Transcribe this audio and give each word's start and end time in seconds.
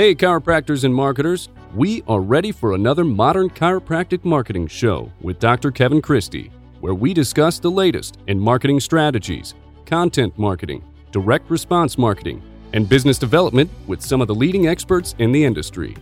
Hey, 0.00 0.14
chiropractors 0.14 0.84
and 0.84 0.94
marketers, 0.94 1.50
we 1.74 2.02
are 2.08 2.22
ready 2.22 2.52
for 2.52 2.72
another 2.72 3.04
modern 3.04 3.50
chiropractic 3.50 4.24
marketing 4.24 4.66
show 4.66 5.12
with 5.20 5.38
Dr. 5.38 5.70
Kevin 5.70 6.00
Christie, 6.00 6.50
where 6.80 6.94
we 6.94 7.12
discuss 7.12 7.58
the 7.58 7.70
latest 7.70 8.16
in 8.26 8.40
marketing 8.40 8.80
strategies, 8.80 9.52
content 9.84 10.32
marketing, 10.38 10.82
direct 11.12 11.50
response 11.50 11.98
marketing, 11.98 12.42
and 12.72 12.88
business 12.88 13.18
development 13.18 13.70
with 13.86 14.00
some 14.00 14.22
of 14.22 14.26
the 14.26 14.34
leading 14.34 14.68
experts 14.68 15.14
in 15.18 15.32
the 15.32 15.44
industry. 15.44 15.94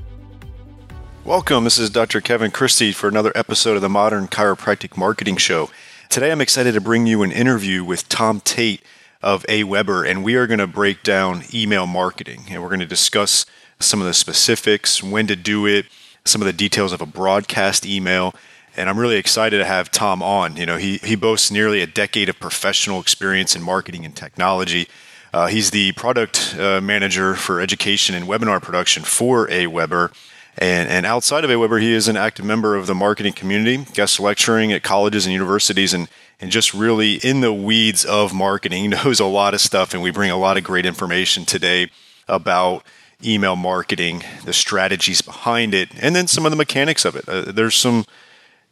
Welcome. 1.25 1.65
This 1.65 1.81
is 1.81 1.91
Dr. 1.91 2.21
Kevin 2.21 2.53
Christie 2.53 2.93
for 2.93 3.09
another 3.09 3.33
episode 3.35 3.75
of 3.75 3.83
the 3.83 3.89
Modern 3.89 4.29
Chiropractic 4.29 4.97
Marketing 4.97 5.37
Show. 5.37 5.71
Today 6.09 6.31
I'm 6.31 6.41
excited 6.41 6.75
to 6.75 6.81
bring 6.81 7.09
you 7.09 7.25
an 7.25 7.33
interview 7.33 7.83
with 7.83 8.09
Tom 8.09 8.43
Tate 8.43 8.81
of 9.23 9.45
AWeber, 9.49 10.09
and 10.09 10.23
we 10.23 10.37
are 10.37 10.47
going 10.47 10.61
to 10.61 10.69
break 10.69 11.03
down 11.03 11.43
email 11.53 11.89
marketing 11.89 12.45
and 12.49 12.63
we're 12.63 12.69
going 12.69 12.79
to 12.79 12.87
discuss 12.87 13.45
some 13.81 14.01
of 14.01 14.07
the 14.07 14.15
specifics, 14.15 15.03
when 15.03 15.27
to 15.27 15.37
do 15.37 15.67
it, 15.67 15.87
some 16.25 16.43
of 16.43 16.47
the 16.47 16.53
details 16.53 16.93
of 16.93 17.01
a 17.01 17.07
broadcast 17.07 17.87
email. 17.87 18.35
And 18.77 18.89
I'm 18.89 18.99
really 18.99 19.17
excited 19.17 19.59
to 19.59 19.65
have 19.65 19.91
Tom 19.91 20.23
on. 20.23 20.57
You 20.57 20.67
know, 20.67 20.77
he, 20.77 20.99
he 20.99 21.17
boasts 21.17 21.51
nearly 21.51 21.81
a 21.81 21.87
decade 21.87 22.29
of 22.29 22.39
professional 22.39 23.01
experience 23.01 23.57
in 23.57 23.63
marketing 23.63 24.05
and 24.05 24.15
technology. 24.15 24.89
Uh, 25.33 25.49
he's 25.49 25.71
the 25.71 25.93
product 25.93 26.57
uh, 26.59 26.81
manager 26.81 27.35
for 27.35 27.61
education 27.61 28.15
and 28.15 28.27
webinar 28.27 28.63
production 28.63 29.03
for 29.03 29.47
AWeber. 29.49 30.13
And, 30.57 30.89
and 30.89 31.07
outside 31.07 31.45
of 31.45 31.51
AWeber, 31.51 31.81
he 31.81 31.93
is 31.93 32.09
an 32.09 32.17
active 32.17 32.45
member 32.45 32.75
of 32.75 32.87
the 32.87 32.95
marketing 32.95 33.33
community, 33.33 33.85
guest 33.93 34.19
lecturing 34.19 34.73
at 34.73 34.83
colleges 34.83 35.25
and 35.25 35.33
universities, 35.33 35.95
and, 35.95 36.09
and 36.41 36.51
just 36.51 36.75
really 36.75 37.15
in 37.17 37.41
the 37.41 37.53
weeds 37.53 38.05
of 38.05 38.35
marketing. 38.35 38.83
He 38.83 38.89
knows 38.89 39.21
a 39.21 39.27
lot 39.27 39.55
of 39.55 39.61
stuff, 39.61 39.95
and 39.95 40.03
we 40.03 40.11
bring 40.11 40.31
a 40.31 40.37
lot 40.37 40.57
of 40.57 40.65
great 40.65 40.87
information 40.87 41.45
today 41.45 41.91
about 42.27 42.85
email 43.25 43.57
marketing, 43.57 44.23
the 44.45 44.53
strategies 44.53 45.21
behind 45.21 45.75
it, 45.75 45.91
and 46.01 46.15
then 46.15 46.27
some 46.27 46.47
of 46.47 46.53
the 46.53 46.57
mechanics 46.57 47.05
of 47.05 47.17
it. 47.17 47.29
Uh, 47.29 47.53
there's 47.53 47.75
some 47.75 48.05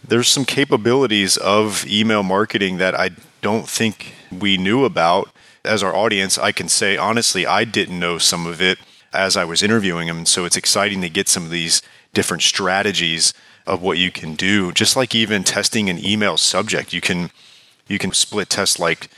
there's 0.06 0.28
some 0.28 0.44
capabilities 0.44 1.36
of 1.36 1.86
email 1.86 2.22
marketing 2.22 2.76
that 2.76 2.94
I 2.94 3.10
don't 3.40 3.68
think 3.68 4.14
we 4.30 4.56
knew 4.56 4.84
about 4.84 5.30
as 5.64 5.82
our 5.82 5.94
audience. 5.94 6.38
I 6.38 6.52
can 6.52 6.68
say 6.68 6.96
honestly, 6.96 7.46
I 7.46 7.64
didn't 7.64 7.98
know 7.98 8.18
some 8.18 8.46
of 8.46 8.62
it 8.62 8.78
as 9.12 9.36
I 9.36 9.44
was 9.44 9.62
interviewing 9.62 10.08
them. 10.08 10.26
So 10.26 10.44
it's 10.44 10.56
exciting 10.56 11.00
to 11.00 11.08
get 11.08 11.28
some 11.28 11.44
of 11.44 11.50
these 11.50 11.82
different 12.12 12.42
strategies 12.42 13.32
of 13.66 13.82
what 13.82 13.98
you 13.98 14.12
can 14.12 14.34
do. 14.34 14.70
Just 14.72 14.96
like 14.96 15.14
even 15.14 15.42
testing 15.42 15.90
an 15.90 16.04
email 16.04 16.36
subject, 16.36 16.92
you 16.92 17.00
can 17.00 17.30
you 17.88 17.98
can 17.98 18.12
split 18.12 18.50
test 18.50 18.78
like 18.78 19.08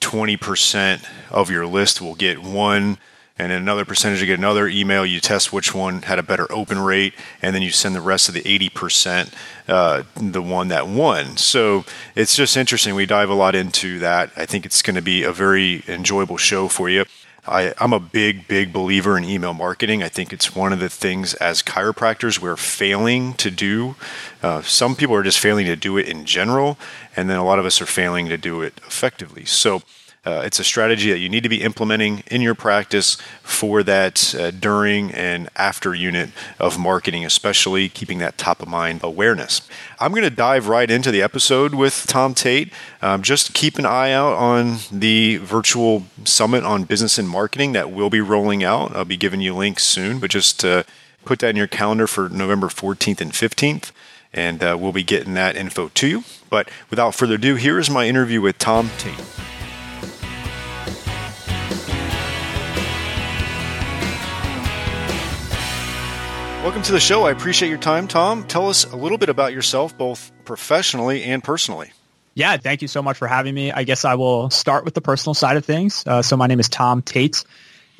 20% 0.00 1.06
of 1.30 1.50
your 1.50 1.66
list 1.66 2.00
will 2.00 2.14
get 2.14 2.42
one 2.42 2.98
and 3.38 3.52
then 3.52 3.60
another 3.60 3.84
percentage 3.84 4.20
you 4.20 4.26
get 4.26 4.38
another 4.38 4.66
email. 4.66 5.04
You 5.04 5.20
test 5.20 5.52
which 5.52 5.74
one 5.74 6.02
had 6.02 6.18
a 6.18 6.22
better 6.22 6.50
open 6.50 6.78
rate, 6.78 7.14
and 7.42 7.54
then 7.54 7.62
you 7.62 7.70
send 7.70 7.94
the 7.94 8.00
rest 8.00 8.28
of 8.28 8.34
the 8.34 8.42
80%, 8.42 9.32
uh, 9.68 10.04
the 10.16 10.42
one 10.42 10.68
that 10.68 10.88
won. 10.88 11.36
So 11.36 11.84
it's 12.14 12.34
just 12.34 12.56
interesting. 12.56 12.94
We 12.94 13.06
dive 13.06 13.28
a 13.28 13.34
lot 13.34 13.54
into 13.54 13.98
that. 13.98 14.30
I 14.36 14.46
think 14.46 14.64
it's 14.64 14.82
going 14.82 14.96
to 14.96 15.02
be 15.02 15.22
a 15.22 15.32
very 15.32 15.84
enjoyable 15.86 16.38
show 16.38 16.68
for 16.68 16.88
you. 16.88 17.04
I, 17.48 17.74
am 17.78 17.92
a 17.92 18.00
big, 18.00 18.48
big 18.48 18.72
believer 18.72 19.16
in 19.16 19.24
email 19.24 19.54
marketing. 19.54 20.02
I 20.02 20.08
think 20.08 20.32
it's 20.32 20.56
one 20.56 20.72
of 20.72 20.80
the 20.80 20.88
things 20.88 21.34
as 21.34 21.62
chiropractors 21.62 22.40
we're 22.40 22.56
failing 22.56 23.34
to 23.34 23.50
do. 23.50 23.94
Uh, 24.42 24.62
some 24.62 24.96
people 24.96 25.14
are 25.14 25.22
just 25.22 25.38
failing 25.38 25.66
to 25.66 25.76
do 25.76 25.96
it 25.96 26.08
in 26.08 26.24
general, 26.24 26.76
and 27.14 27.30
then 27.30 27.36
a 27.36 27.44
lot 27.44 27.58
of 27.58 27.66
us 27.66 27.80
are 27.80 27.86
failing 27.86 28.28
to 28.28 28.36
do 28.36 28.62
it 28.62 28.80
effectively. 28.86 29.44
So 29.44 29.82
uh, 30.26 30.42
it's 30.44 30.58
a 30.58 30.64
strategy 30.64 31.10
that 31.10 31.18
you 31.18 31.28
need 31.28 31.44
to 31.44 31.48
be 31.48 31.62
implementing 31.62 32.24
in 32.26 32.40
your 32.40 32.56
practice 32.56 33.16
for 33.42 33.84
that 33.84 34.34
uh, 34.34 34.50
during 34.50 35.12
and 35.12 35.48
after 35.54 35.94
unit 35.94 36.30
of 36.58 36.76
marketing, 36.76 37.24
especially 37.24 37.88
keeping 37.88 38.18
that 38.18 38.36
top 38.36 38.60
of 38.60 38.66
mind 38.66 39.00
awareness. 39.04 39.68
I'm 40.00 40.10
going 40.10 40.24
to 40.24 40.30
dive 40.30 40.66
right 40.66 40.90
into 40.90 41.12
the 41.12 41.22
episode 41.22 41.76
with 41.76 42.06
Tom 42.08 42.34
Tate. 42.34 42.72
Um, 43.00 43.22
just 43.22 43.54
keep 43.54 43.78
an 43.78 43.86
eye 43.86 44.10
out 44.10 44.34
on 44.34 44.78
the 44.90 45.36
virtual 45.36 46.02
summit 46.24 46.64
on 46.64 46.82
business 46.82 47.18
and 47.18 47.28
marketing 47.28 47.70
that 47.72 47.92
will 47.92 48.10
be 48.10 48.20
rolling 48.20 48.64
out. 48.64 48.96
I'll 48.96 49.04
be 49.04 49.16
giving 49.16 49.40
you 49.40 49.54
links 49.54 49.84
soon, 49.84 50.18
but 50.18 50.30
just 50.30 50.64
uh, 50.64 50.82
put 51.24 51.38
that 51.38 51.50
in 51.50 51.56
your 51.56 51.68
calendar 51.68 52.08
for 52.08 52.28
November 52.28 52.66
14th 52.66 53.20
and 53.20 53.30
15th 53.30 53.92
and 54.32 54.62
uh, 54.62 54.76
we'll 54.78 54.92
be 54.92 55.04
getting 55.04 55.34
that 55.34 55.56
info 55.56 55.88
to 55.94 56.06
you. 56.06 56.24
But 56.50 56.68
without 56.90 57.14
further 57.14 57.36
ado, 57.36 57.54
here 57.54 57.78
is 57.78 57.88
my 57.88 58.06
interview 58.06 58.40
with 58.40 58.58
Tom 58.58 58.90
Tate. 58.98 59.24
Welcome 66.66 66.82
to 66.82 66.90
the 66.90 66.98
show. 66.98 67.22
I 67.22 67.30
appreciate 67.30 67.68
your 67.68 67.78
time, 67.78 68.08
Tom. 68.08 68.42
Tell 68.42 68.68
us 68.68 68.82
a 68.90 68.96
little 68.96 69.18
bit 69.18 69.28
about 69.28 69.52
yourself, 69.52 69.96
both 69.96 70.32
professionally 70.44 71.22
and 71.22 71.42
personally. 71.42 71.92
Yeah, 72.34 72.56
thank 72.56 72.82
you 72.82 72.88
so 72.88 73.02
much 73.02 73.18
for 73.18 73.28
having 73.28 73.54
me. 73.54 73.70
I 73.70 73.84
guess 73.84 74.04
I 74.04 74.16
will 74.16 74.50
start 74.50 74.84
with 74.84 74.94
the 74.94 75.00
personal 75.00 75.34
side 75.34 75.56
of 75.56 75.64
things. 75.64 76.02
Uh, 76.04 76.22
so 76.22 76.36
my 76.36 76.48
name 76.48 76.58
is 76.58 76.68
Tom 76.68 77.02
Tate, 77.02 77.44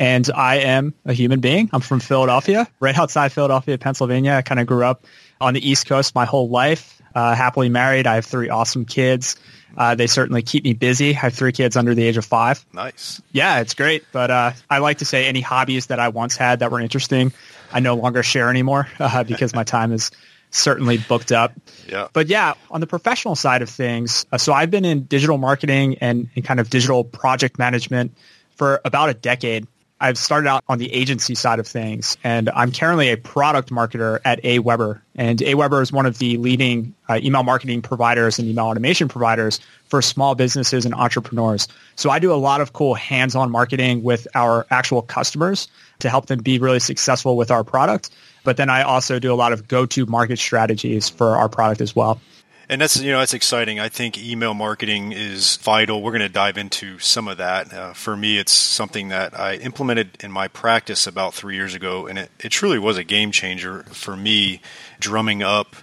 and 0.01 0.29
I 0.35 0.57
am 0.57 0.95
a 1.05 1.13
human 1.13 1.39
being. 1.39 1.71
I'm 1.73 1.81
from 1.81 2.01
Philadelphia, 2.01 2.67
right 2.81 2.99
outside 2.99 3.31
Philadelphia, 3.31 3.79
Pennsylvania. 3.79 4.33
I 4.33 4.43
kind 4.43 4.59
of 4.59 4.67
grew 4.67 4.85
up 4.85 5.05
on 5.41 5.55
the 5.55 5.71
East 5.71 5.87
Coast 5.87 6.17
my 6.17 6.25
whole 6.25 6.49
life. 6.49 7.01
Uh, 7.15 7.37
happily 7.37 7.69
married. 7.69 8.09
I 8.09 8.17
have 8.17 8.27
three 8.27 8.49
awesome 8.49 8.85
kids. 8.85 9.37
Uh, 9.77 9.95
they 9.95 10.09
certainly 10.09 10.43
keep 10.43 10.65
me 10.65 10.73
busy. 10.73 11.11
I 11.11 11.21
have 11.21 11.35
three 11.35 11.53
kids 11.53 11.77
under 11.77 11.95
the 11.95 12.03
age 12.03 12.17
of 12.17 12.25
five. 12.25 12.67
Nice. 12.73 13.23
Yeah, 13.31 13.61
it's 13.61 13.75
great. 13.75 14.05
But 14.11 14.31
uh, 14.31 14.53
I 14.69 14.79
like 14.79 14.99
to 14.99 15.05
say 15.05 15.27
any 15.27 15.41
hobbies 15.41 15.87
that 15.87 16.01
I 16.01 16.09
once 16.09 16.37
had 16.37 16.59
that 16.59 16.73
were 16.73 16.81
interesting, 16.81 17.33
I 17.77 17.81
no 17.81 17.95
longer 17.95 18.23
share 18.23 18.49
anymore 18.49 18.89
uh, 18.99 19.23
because 19.23 19.55
my 19.55 19.63
time 19.63 19.93
is 19.93 20.11
certainly 20.51 20.97
booked 20.97 21.31
up. 21.31 21.53
Yeah. 21.87 22.09
But 22.11 22.29
yeah, 22.29 22.55
on 22.71 22.81
the 22.81 22.87
professional 22.87 23.37
side 23.37 23.61
of 23.61 23.69
things, 23.69 24.25
uh, 24.33 24.39
so 24.39 24.55
I've 24.55 24.71
been 24.71 24.87
in 24.87 25.03
digital 25.03 25.37
marketing 25.37 25.99
and, 26.01 26.31
and 26.35 26.43
kind 26.43 26.59
of 26.59 26.71
digital 26.71 27.05
project 27.05 27.59
management 27.59 28.17
for 28.55 28.81
about 28.87 29.11
a 29.11 29.15
decade. 29.15 29.67
I've 29.99 30.19
started 30.19 30.49
out 30.49 30.63
on 30.69 30.79
the 30.79 30.93
agency 30.93 31.35
side 31.35 31.59
of 31.59 31.67
things, 31.67 32.19
and 32.23 32.51
I'm 32.51 32.71
currently 32.71 33.09
a 33.09 33.17
product 33.17 33.71
marketer 33.71 34.21
at 34.27 34.43
AWeber. 34.43 35.01
And 35.15 35.39
AWeber 35.39 35.81
is 35.81 35.91
one 35.91 36.05
of 36.05 36.19
the 36.19 36.37
leading 36.37 36.95
uh, 37.09 37.19
email 37.23 37.43
marketing 37.43 37.81
providers 37.81 38.39
and 38.39 38.47
email 38.47 38.67
automation 38.67 39.09
providers 39.09 39.59
for 39.87 40.03
small 40.03 40.35
businesses 40.35 40.85
and 40.85 40.95
entrepreneurs. 40.95 41.67
So 41.95 42.11
I 42.11 42.19
do 42.19 42.31
a 42.33 42.37
lot 42.37 42.61
of 42.61 42.75
cool 42.75 42.95
hands-on 42.95 43.51
marketing 43.51 44.03
with 44.03 44.29
our 44.35 44.67
actual 44.71 45.01
customers 45.01 45.69
to 46.01 46.11
help 46.11 46.27
them 46.27 46.41
be 46.41 46.59
really 46.59 46.81
successful 46.81 47.37
with 47.39 47.51
our 47.51 47.65
product. 47.65 48.11
But 48.45 48.59
then 48.59 48.69
I 48.69 48.83
also 48.83 49.19
do 49.19 49.33
a 49.33 49.35
lot 49.35 49.55
of 49.55 49.67
go-to 49.67 50.05
market 50.05 50.39
strategies 50.39 51.09
for 51.09 51.37
our 51.37 51.49
product 51.49 51.81
as 51.81 51.97
well 51.97 52.21
and 52.69 52.81
that's 52.81 53.01
you 53.01 53.13
know 53.13 53.21
that's 53.21 53.35
exciting. 53.35 53.79
I 53.79 53.89
think 53.89 54.19
email 54.19 54.55
marketing 54.55 55.13
is 55.13 55.57
vital. 55.59 56.03
We're 56.03 56.13
going 56.13 56.23
to 56.23 56.29
dive 56.29 56.59
into 56.59 56.99
some 56.99 57.29
of 57.29 57.39
that. 57.39 57.73
Uh, 57.73 57.93
for 57.93 58.17
me, 58.17 58.39
it's 58.39 58.53
something 58.53 59.09
that 59.09 59.39
I 59.39 59.55
implemented 59.57 60.19
in 60.23 60.33
my 60.33 60.49
practice 60.49 61.07
about 61.07 61.35
three 61.35 61.55
years 61.55 61.75
ago, 61.75 62.07
and 62.07 62.19
it, 62.19 62.31
it 62.41 62.49
truly 62.49 62.79
was 62.79 62.97
a 62.97 63.05
game 63.05 63.31
changer 63.31 63.85
for 63.85 64.17
me, 64.17 64.61
drumming 64.99 65.43
up 65.43 65.77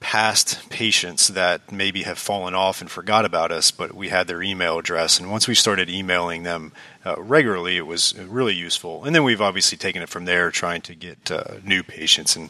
past 0.00 0.70
patients 0.70 1.28
that 1.28 1.70
maybe 1.70 2.02
have 2.04 2.18
fallen 2.18 2.54
off 2.54 2.80
and 2.80 2.90
forgot 2.90 3.26
about 3.26 3.52
us, 3.52 3.70
but 3.70 3.94
we 3.94 4.08
had 4.08 4.26
their 4.26 4.42
email 4.42 4.78
address. 4.78 5.20
And 5.20 5.30
once 5.30 5.46
we 5.46 5.54
started 5.54 5.90
emailing 5.90 6.42
them 6.42 6.72
uh, 7.04 7.16
regularly, 7.18 7.76
it 7.76 7.86
was 7.86 8.18
really 8.18 8.54
useful. 8.54 9.04
And 9.04 9.14
then 9.14 9.24
we've 9.24 9.42
obviously 9.42 9.76
taken 9.76 10.00
it 10.00 10.08
from 10.08 10.24
there, 10.24 10.50
trying 10.50 10.80
to 10.82 10.94
get 10.94 11.30
uh, 11.30 11.56
new 11.62 11.82
patients 11.82 12.34
and, 12.34 12.48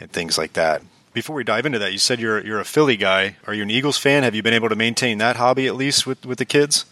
and 0.00 0.10
things 0.10 0.36
like 0.36 0.54
that 0.54 0.82
before 1.18 1.34
we 1.34 1.42
dive 1.42 1.66
into 1.66 1.80
that, 1.80 1.92
you 1.92 1.98
said 1.98 2.20
you're 2.20 2.44
you're 2.46 2.60
a 2.60 2.64
Philly 2.64 2.96
guy. 2.96 3.36
Are 3.46 3.54
you 3.54 3.62
an 3.64 3.70
Eagles 3.70 3.98
fan? 3.98 4.22
Have 4.22 4.36
you 4.36 4.42
been 4.42 4.54
able 4.54 4.68
to 4.68 4.76
maintain 4.76 5.18
that 5.18 5.34
hobby 5.34 5.66
at 5.66 5.74
least 5.74 6.06
with 6.06 6.24
with 6.24 6.38
the 6.38 6.44
kids? 6.44 6.84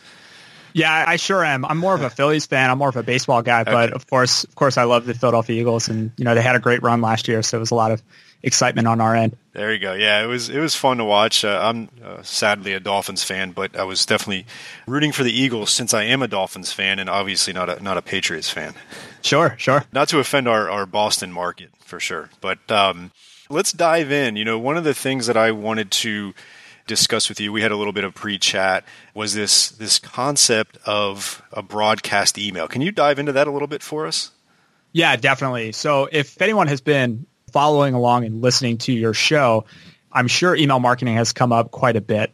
Yeah, 0.72 1.04
I 1.06 1.16
sure 1.16 1.42
am. 1.44 1.64
I'm 1.64 1.78
more 1.78 1.94
of 1.94 2.02
a 2.02 2.10
Phillies 2.10 2.44
fan. 2.44 2.68
I'm 2.68 2.76
more 2.76 2.90
of 2.90 2.96
a 2.96 3.02
baseball 3.02 3.40
guy, 3.40 3.64
but 3.64 3.92
of 3.92 4.06
course, 4.08 4.44
of 4.44 4.54
course, 4.56 4.76
I 4.76 4.82
love 4.82 5.06
the 5.06 5.14
Philadelphia 5.14 5.58
Eagles, 5.58 5.88
and 5.88 6.10
you 6.16 6.24
know 6.24 6.34
they 6.34 6.42
had 6.42 6.56
a 6.56 6.58
great 6.58 6.82
run 6.82 7.00
last 7.00 7.28
year, 7.28 7.42
so 7.42 7.56
it 7.56 7.60
was 7.60 7.70
a 7.70 7.76
lot 7.76 7.92
of 7.92 8.02
excitement 8.42 8.86
on 8.86 9.00
our 9.00 9.14
end. 9.14 9.36
There 9.52 9.72
you 9.72 9.78
go. 9.78 9.94
Yeah, 9.94 10.22
it 10.22 10.26
was 10.26 10.50
it 10.50 10.58
was 10.58 10.74
fun 10.74 10.98
to 10.98 11.04
watch. 11.04 11.44
Uh, 11.44 11.60
I'm 11.62 11.88
uh, 12.04 12.22
sadly 12.22 12.72
a 12.72 12.80
Dolphins 12.80 13.22
fan, 13.22 13.52
but 13.52 13.76
I 13.76 13.84
was 13.84 14.04
definitely 14.04 14.44
rooting 14.86 15.12
for 15.12 15.22
the 15.22 15.32
Eagles 15.32 15.70
since 15.70 15.94
I 15.94 16.02
am 16.02 16.20
a 16.20 16.28
Dolphins 16.28 16.72
fan, 16.72 16.98
and 16.98 17.08
obviously 17.08 17.52
not 17.52 17.70
a 17.70 17.82
not 17.82 17.96
a 17.96 18.02
Patriots 18.02 18.50
fan. 18.50 18.74
Sure, 19.22 19.54
sure. 19.56 19.84
Not 19.92 20.08
to 20.10 20.18
offend 20.18 20.46
our, 20.46 20.68
our 20.68 20.84
Boston 20.84 21.32
market 21.32 21.70
for 21.80 22.00
sure, 22.00 22.28
but 22.40 22.70
um, 22.70 23.12
Let's 23.48 23.72
dive 23.72 24.10
in. 24.10 24.36
You 24.36 24.44
know, 24.44 24.58
one 24.58 24.76
of 24.76 24.84
the 24.84 24.94
things 24.94 25.26
that 25.26 25.36
I 25.36 25.52
wanted 25.52 25.90
to 25.92 26.34
discuss 26.86 27.28
with 27.28 27.40
you, 27.40 27.52
we 27.52 27.62
had 27.62 27.72
a 27.72 27.76
little 27.76 27.92
bit 27.92 28.04
of 28.04 28.14
pre-chat, 28.14 28.84
was 29.14 29.34
this 29.34 29.70
this 29.70 29.98
concept 29.98 30.78
of 30.86 31.42
a 31.52 31.62
broadcast 31.62 32.38
email. 32.38 32.68
Can 32.68 32.80
you 32.80 32.92
dive 32.92 33.18
into 33.18 33.32
that 33.32 33.46
a 33.46 33.50
little 33.50 33.68
bit 33.68 33.82
for 33.82 34.06
us? 34.06 34.30
Yeah, 34.92 35.16
definitely. 35.16 35.72
So 35.72 36.08
if 36.10 36.40
anyone 36.40 36.68
has 36.68 36.80
been 36.80 37.26
following 37.52 37.94
along 37.94 38.24
and 38.24 38.40
listening 38.40 38.78
to 38.78 38.92
your 38.92 39.14
show, 39.14 39.64
I'm 40.10 40.28
sure 40.28 40.54
email 40.54 40.78
marketing 40.78 41.16
has 41.16 41.32
come 41.32 41.52
up 41.52 41.70
quite 41.70 41.96
a 41.96 42.00
bit. 42.00 42.32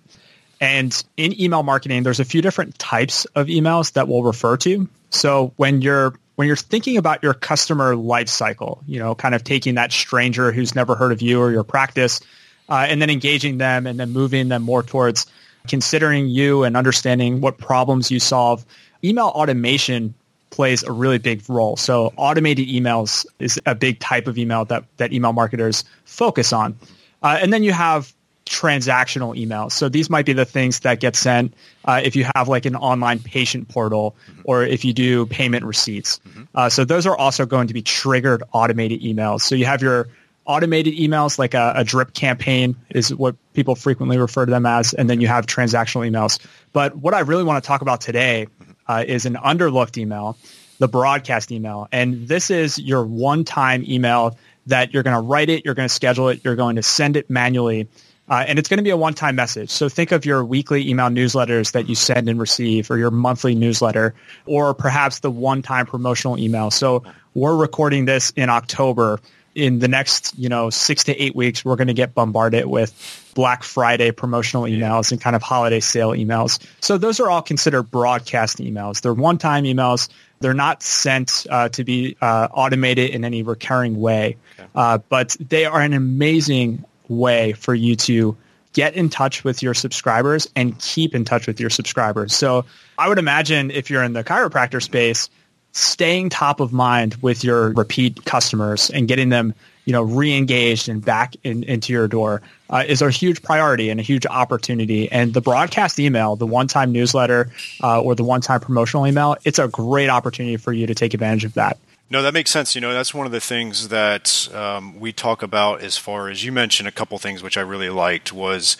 And 0.61 1.03
in 1.17 1.41
email 1.41 1.65
marketing, 1.65 2.05
there's 2.05 2.20
a 2.20 2.25
few 2.25 2.41
different 2.41 2.79
types 2.79 3.25
of 3.35 3.49
emails 3.49 3.94
that 3.94 4.06
we'll 4.06 4.23
refer 4.23 4.56
to. 4.58 4.88
So 5.11 5.53
when 5.56 5.82
you're 5.82 6.15
when 6.43 6.49
you're 6.49 6.56
thinking 6.56 6.97
about 6.97 7.23
your 7.23 7.35
customer 7.35 7.94
life 7.94 8.29
cycle, 8.29 8.83
you 8.85 8.99
know, 8.99 9.15
kind 9.15 9.33
of 9.33 9.44
taking 9.44 9.77
that 9.77 9.93
stranger 9.93 10.50
who's 10.50 10.75
never 10.75 10.97
heard 10.97 11.12
of 11.12 11.23
you 11.23 11.41
or 11.41 11.53
your 11.53 11.62
practice, 11.62 12.21
uh, 12.69 12.85
and 12.89 13.00
then 13.00 13.11
engaging 13.11 13.59
them 13.59 13.87
and 13.87 14.00
then 14.00 14.11
moving 14.11 14.49
them 14.49 14.61
more 14.61 14.83
towards 14.83 15.27
considering 15.69 16.27
you 16.27 16.65
and 16.65 16.77
understanding 16.77 17.41
what 17.41 17.59
problems 17.59 18.11
you 18.11 18.19
solve, 18.19 18.67
email 19.05 19.27
automation 19.27 20.15
plays 20.50 20.83
a 20.83 20.91
really 20.91 21.19
big 21.19 21.49
role. 21.49 21.77
So 21.77 22.12
automated 22.17 22.67
emails 22.67 23.25
is 23.39 23.61
a 23.65 23.77
big 23.77 24.00
type 24.00 24.27
of 24.27 24.37
email 24.37 24.65
that, 24.65 24.83
that 24.97 25.12
email 25.12 25.33
marketers 25.33 25.85
focus 26.06 26.53
on. 26.53 26.77
Uh, 27.23 27.39
and 27.41 27.53
then 27.53 27.62
you 27.62 27.71
have 27.73 28.12
transactional 28.47 29.39
emails. 29.39 29.73
So 29.73 29.89
these 29.89 30.11
might 30.11 30.27
be 30.27 30.33
the 30.33 30.44
things 30.44 30.81
that 30.81 31.00
get 31.00 31.17
sent 31.17 31.55
uh, 31.85 32.00
if 32.03 32.17
you 32.17 32.27
have 32.35 32.49
like 32.49 32.67
an 32.67 32.77
online 32.77 33.19
patient 33.19 33.69
portal 33.69 34.17
mm-hmm. 34.27 34.43
or 34.44 34.65
if 34.65 34.85
you 34.85 34.93
do 34.93 35.27
payment 35.27 35.65
receipts. 35.65 36.21
Mm-hmm. 36.27 36.43
Uh, 36.55 36.69
so 36.69 36.85
those 36.85 37.06
are 37.06 37.17
also 37.17 37.47
going 37.47 37.69
to 37.69 37.75
be 37.75 37.83
triggered 37.83 38.43
automated 38.53 39.00
emails. 39.03 39.43
So 39.43 39.55
you 39.55 39.67
have 39.67 39.83
your 39.83 40.09
automated 40.44 40.94
emails 40.94 41.39
like 41.39 41.55
a, 41.55 41.73
a, 41.77 41.85
drip 41.85 42.15
campaign 42.15 42.75
is 42.91 43.15
what 43.15 43.37
people 43.53 43.77
frequently 43.77 44.19
refer 44.19 44.44
to 44.44 44.50
them 44.50 44.67
as, 44.67 44.93
and 44.93 45.09
then 45.09 45.21
you 45.21 45.29
have 45.29 45.47
transactional 45.47 46.09
emails. 46.09 46.44
But 46.73 46.97
what 46.97 47.15
I 47.15 47.21
really 47.21 47.44
want 47.44 47.62
to 47.62 47.67
talk 47.67 47.81
about 47.81 48.00
today 48.00 48.49
uh, 48.89 49.05
is 49.06 49.25
an 49.25 49.35
underlooked 49.35 49.99
email, 49.99 50.37
the 50.79 50.89
broadcast 50.89 51.53
email, 51.53 51.87
and 51.93 52.27
this 52.27 52.50
is 52.50 52.79
your 52.79 53.05
one-time 53.05 53.85
email 53.87 54.37
that 54.67 54.93
you're 54.93 55.03
going 55.03 55.17
to 55.17 55.23
write 55.23 55.49
it, 55.49 55.65
you're 55.65 55.75
going 55.75 55.89
to 55.89 55.94
schedule 55.94 56.29
it, 56.29 56.44
you're 56.44 56.56
going 56.56 56.77
to 56.77 56.83
send 56.83 57.17
it 57.17 57.31
manually. 57.31 57.89
Uh, 58.32 58.46
and 58.49 58.58
it's 58.58 58.67
going 58.67 58.79
to 58.79 58.82
be 58.82 58.88
a 58.88 58.96
one-time 58.96 59.37
message. 59.37 59.69
So 59.69 59.90
think 59.90 60.11
of 60.11 60.25
your 60.25 60.43
weekly 60.43 60.88
email 60.88 61.08
newsletters 61.08 61.73
that 61.73 61.87
you 61.87 61.94
send 61.94 62.31
and 62.31 62.40
receive 62.40 62.90
or 62.90 62.96
your 62.96 63.11
monthly 63.11 63.55
newsletter 63.55 64.14
or 64.46 64.73
perhaps 64.73 65.20
the 65.20 65.31
one-time 65.31 65.84
promotional 65.84 66.38
email. 66.38 66.70
So 66.70 67.02
we're 67.34 67.55
recording 67.55 68.06
this 68.06 68.31
in 68.31 68.49
October 68.49 69.20
in 69.55 69.81
the 69.81 69.88
next, 69.88 70.38
you 70.38 70.49
know, 70.49 70.70
six 70.70 71.05
to 71.05 71.23
eight 71.23 71.37
weeks, 71.37 71.62
we're 71.62 71.76
going 71.76 71.88
to 71.88 71.93
get 71.93 72.14
bombarded 72.14 72.64
with 72.64 73.31
Black 73.34 73.64
Friday 73.64 74.11
promotional 74.11 74.62
emails 74.62 75.12
and 75.12 75.20
kind 75.20 75.37
of 75.37 75.43
holiday 75.43 75.81
sale 75.81 76.12
emails. 76.12 76.58
So 76.81 76.96
those 76.96 77.20
are 77.20 77.29
all 77.29 77.43
considered 77.43 77.82
broadcast 77.90 78.61
emails. 78.61 79.02
They're 79.02 79.12
one-time 79.12 79.64
emails. 79.64 80.08
They're 80.40 80.55
not 80.55 80.82
sent 80.82 81.46
uh, 81.50 81.69
to 81.69 81.84
be 81.84 82.17
uh, 82.23 82.49
automated 82.50 83.11
in 83.11 83.26
any 83.26 83.43
recurring 83.43 84.00
way, 84.00 84.38
okay. 84.58 84.69
uh, 84.75 84.99
but 85.11 85.37
they 85.38 85.67
are 85.67 85.82
an 85.82 85.93
amazing 85.93 86.87
way 87.19 87.53
for 87.53 87.75
you 87.75 87.97
to 87.97 88.37
get 88.73 88.94
in 88.94 89.09
touch 89.09 89.44
with 89.44 89.62
your 89.62 89.75
subscribers 89.75 90.49
and 90.56 90.79
keep 90.79 91.14
in 91.14 91.25
touch 91.25 91.47
with 91.47 91.61
your 91.61 91.70
subscribers. 91.70 92.35
So 92.35 92.64
I 92.99 93.09
would 93.09 93.19
imagine 93.19 93.70
if 93.70 93.91
you're 93.91 94.03
in 94.03 94.14
the 94.14 94.25
chiropractor 94.25 94.82
space, 94.82 95.29
staying 95.73 96.31
top 96.31 96.61
of 96.61 96.73
mind 96.73 97.17
with 97.17 97.44
your 97.44 97.73
repeat 97.73 98.25
customers 98.25 98.91
and 98.91 99.09
getting 99.09 99.31
them 99.31 99.55
you 99.85 99.93
know 99.93 100.03
re-engaged 100.03 100.88
and 100.88 101.05
back 101.05 101.35
in, 101.43 101.64
into 101.64 101.93
your 101.93 102.06
door 102.06 102.43
uh, 102.70 102.85
is 102.87 103.03
a 103.03 103.11
huge 103.11 103.43
priority 103.43 103.91
and 103.91 103.99
a 103.99 104.03
huge 104.03 104.26
opportunity 104.26 105.11
and 105.11 105.35
the 105.35 105.41
broadcast 105.41 105.99
email 105.99 106.37
the 106.37 106.47
one-time 106.47 106.93
newsletter 106.93 107.50
uh, 107.82 108.00
or 108.00 108.15
the 108.15 108.23
one-time 108.23 108.61
promotional 108.61 109.06
email 109.06 109.35
it's 109.44 109.58
a 109.58 109.67
great 109.69 110.08
opportunity 110.08 110.56
for 110.56 110.73
you 110.73 110.87
to 110.87 110.94
take 110.94 111.15
advantage 111.15 111.44
of 111.44 111.55
that 111.55 111.79
no, 112.12 112.20
that 112.20 112.35
makes 112.35 112.50
sense. 112.50 112.75
You 112.75 112.82
know, 112.82 112.93
that's 112.93 113.14
one 113.14 113.25
of 113.25 113.32
the 113.32 113.41
things 113.41 113.88
that 113.88 114.47
um, 114.55 115.00
we 115.00 115.14
talk 115.14 115.43
about 115.43 115.81
as 115.81 115.97
far 115.97 116.29
as 116.29 116.44
you 116.44 116.53
mentioned 116.53 116.87
a 116.87 116.93
couple 116.93 117.19
things 117.19 117.43
which 117.43 117.56
I 117.56 117.62
really 117.62 117.88
liked 117.88 118.35
was 118.35 118.76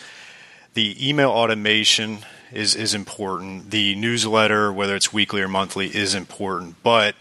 the 0.75 0.95
email 1.09 1.31
automation 1.31 2.19
is 2.51 2.75
is 2.75 2.93
important. 2.93 3.71
The 3.71 3.95
newsletter, 3.95 4.71
whether 4.71 4.95
it's 4.95 5.11
weekly 5.11 5.41
or 5.41 5.47
monthly, 5.47 5.87
is 5.87 6.13
important. 6.13 6.83
But 6.83 7.15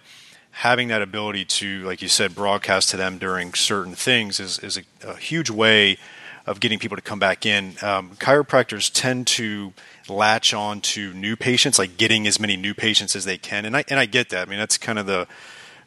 having 0.51 0.89
that 0.89 1.01
ability 1.01 1.47
to, 1.47 1.83
like 1.85 2.03
you 2.03 2.09
said, 2.09 2.35
broadcast 2.35 2.91
to 2.91 2.99
them 2.99 3.17
during 3.17 3.55
certain 3.55 3.95
things 3.95 4.39
is 4.39 4.59
is 4.59 4.77
a, 4.77 4.83
a 5.09 5.17
huge 5.17 5.49
way 5.49 5.97
of 6.45 6.61
getting 6.61 6.79
people 6.79 6.99
to 6.99 7.03
come 7.03 7.21
back 7.21 7.47
in. 7.47 7.77
Um, 7.81 8.17
chiropractors 8.17 8.91
tend 8.93 9.29
to 9.29 9.73
latch 10.11 10.53
on 10.53 10.83
to 10.83 11.15
new 11.15 11.37
patients, 11.37 11.79
like 11.79 11.97
getting 11.97 12.27
as 12.27 12.39
many 12.39 12.59
new 12.59 12.75
patients 12.75 13.17
as 13.17 13.25
they 13.25 13.39
can, 13.39 13.65
and 13.65 13.75
I 13.75 13.85
and 13.89 13.99
I 13.99 14.05
get 14.05 14.29
that. 14.29 14.47
I 14.47 14.51
mean, 14.51 14.59
that's 14.59 14.77
kind 14.77 14.99
of 14.99 15.07
the 15.07 15.27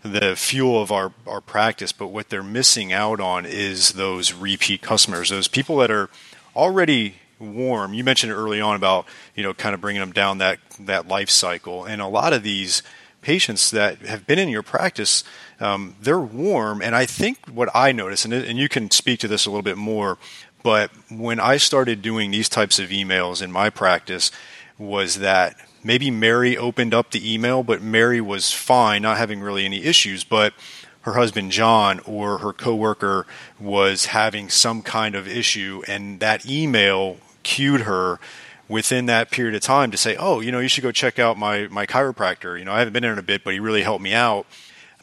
the 0.06 0.36
fuel 0.36 0.81
of 0.81 0.92
our, 0.92 1.12
our 1.25 1.42
practice, 1.42 1.92
but 1.92 2.07
what 2.07 2.30
they're 2.30 2.44
missing 2.44 2.94
out 2.94 3.19
on 3.19 3.46
is 3.46 3.94
those 3.94 4.34
repeat 4.34 4.81
customers, 4.81 5.30
those 5.30 5.48
people 5.48 5.78
that 5.78 5.90
are 5.90 6.10
already 6.56 7.16
warm. 7.40 7.94
You 7.94 8.04
mentioned 8.04 8.31
early 8.31 8.62
on 8.62 8.75
about 8.75 9.06
you 9.36 9.44
know 9.44 9.54
kind 9.54 9.74
of 9.74 9.81
bringing 9.81 10.00
them 10.00 10.12
down 10.12 10.38
that 10.38 10.60
that 10.80 11.07
life 11.07 11.30
cycle, 11.30 11.86
and 11.86 12.02
a 12.02 12.07
lot 12.07 12.34
of 12.34 12.44
these 12.44 12.84
patients 13.22 13.72
that 13.72 13.98
have 14.02 14.28
been 14.28 14.38
in 14.38 14.50
your 14.50 14.62
practice, 14.62 15.24
um, 15.60 15.96
they're 16.00 16.19
warm. 16.19 16.84
And 16.84 16.96
I 16.96 17.07
think 17.07 17.40
what 17.48 17.69
I 17.74 17.92
notice, 17.92 18.24
and, 18.24 18.31
and 18.31 18.60
you 18.60 18.69
can 18.69 18.92
speak 18.92 19.19
to 19.22 19.28
this 19.28 19.48
a 19.48 19.50
little 19.50 19.63
bit 19.63 19.78
more, 19.78 20.19
but 20.62 20.92
when 21.10 21.40
I 21.40 21.57
started 21.57 22.04
doing 22.04 22.30
these 22.30 22.48
types 22.48 22.78
of 22.78 22.90
emails 22.90 23.42
in 23.42 23.52
my 23.52 23.72
practice, 23.72 24.31
was 24.78 25.16
that 25.19 25.56
maybe 25.86 26.10
Mary 26.10 26.58
opened 26.58 26.94
up 26.94 27.12
the 27.12 27.34
email, 27.34 27.64
but 27.64 27.82
Mary 27.82 28.20
was 28.20 28.52
fine, 28.52 29.04
not 29.04 29.18
having 29.18 29.40
really 29.40 29.64
any 29.64 29.84
issues, 29.84 30.24
but 30.24 30.54
her 31.02 31.14
husband 31.14 31.52
John 31.52 32.00
or 32.00 32.40
her 32.40 32.52
coworker 32.52 33.28
was 33.60 34.08
having 34.08 34.50
some 34.50 34.82
kind 34.82 35.14
of 35.14 35.28
issue, 35.28 35.84
and 35.88 36.20
that 36.20 36.50
email 36.50 37.18
cued 37.44 37.82
her 37.82 38.20
within 38.68 39.06
that 39.06 39.30
period 39.30 39.54
of 39.54 39.62
time 39.62 39.92
to 39.92 39.98
say, 39.98 40.16
"Oh, 40.18 40.40
you 40.40 40.52
know, 40.52 40.60
you 40.60 40.68
should 40.68 40.82
go 40.82 40.92
check 40.92 41.20
out 41.20 41.38
my 41.38 41.68
my 41.68 41.86
chiropractor. 41.86 42.58
You 42.58 42.66
know, 42.66 42.74
I 42.74 42.80
haven't 42.80 42.94
been 42.94 43.04
there 43.04 43.14
in 43.14 43.20
a 43.20 43.24
bit, 43.24 43.44
but 43.44 43.54
he 43.54 43.60
really 43.60 43.84
helped 43.84 44.04
me 44.04 44.14
out." 44.14 44.48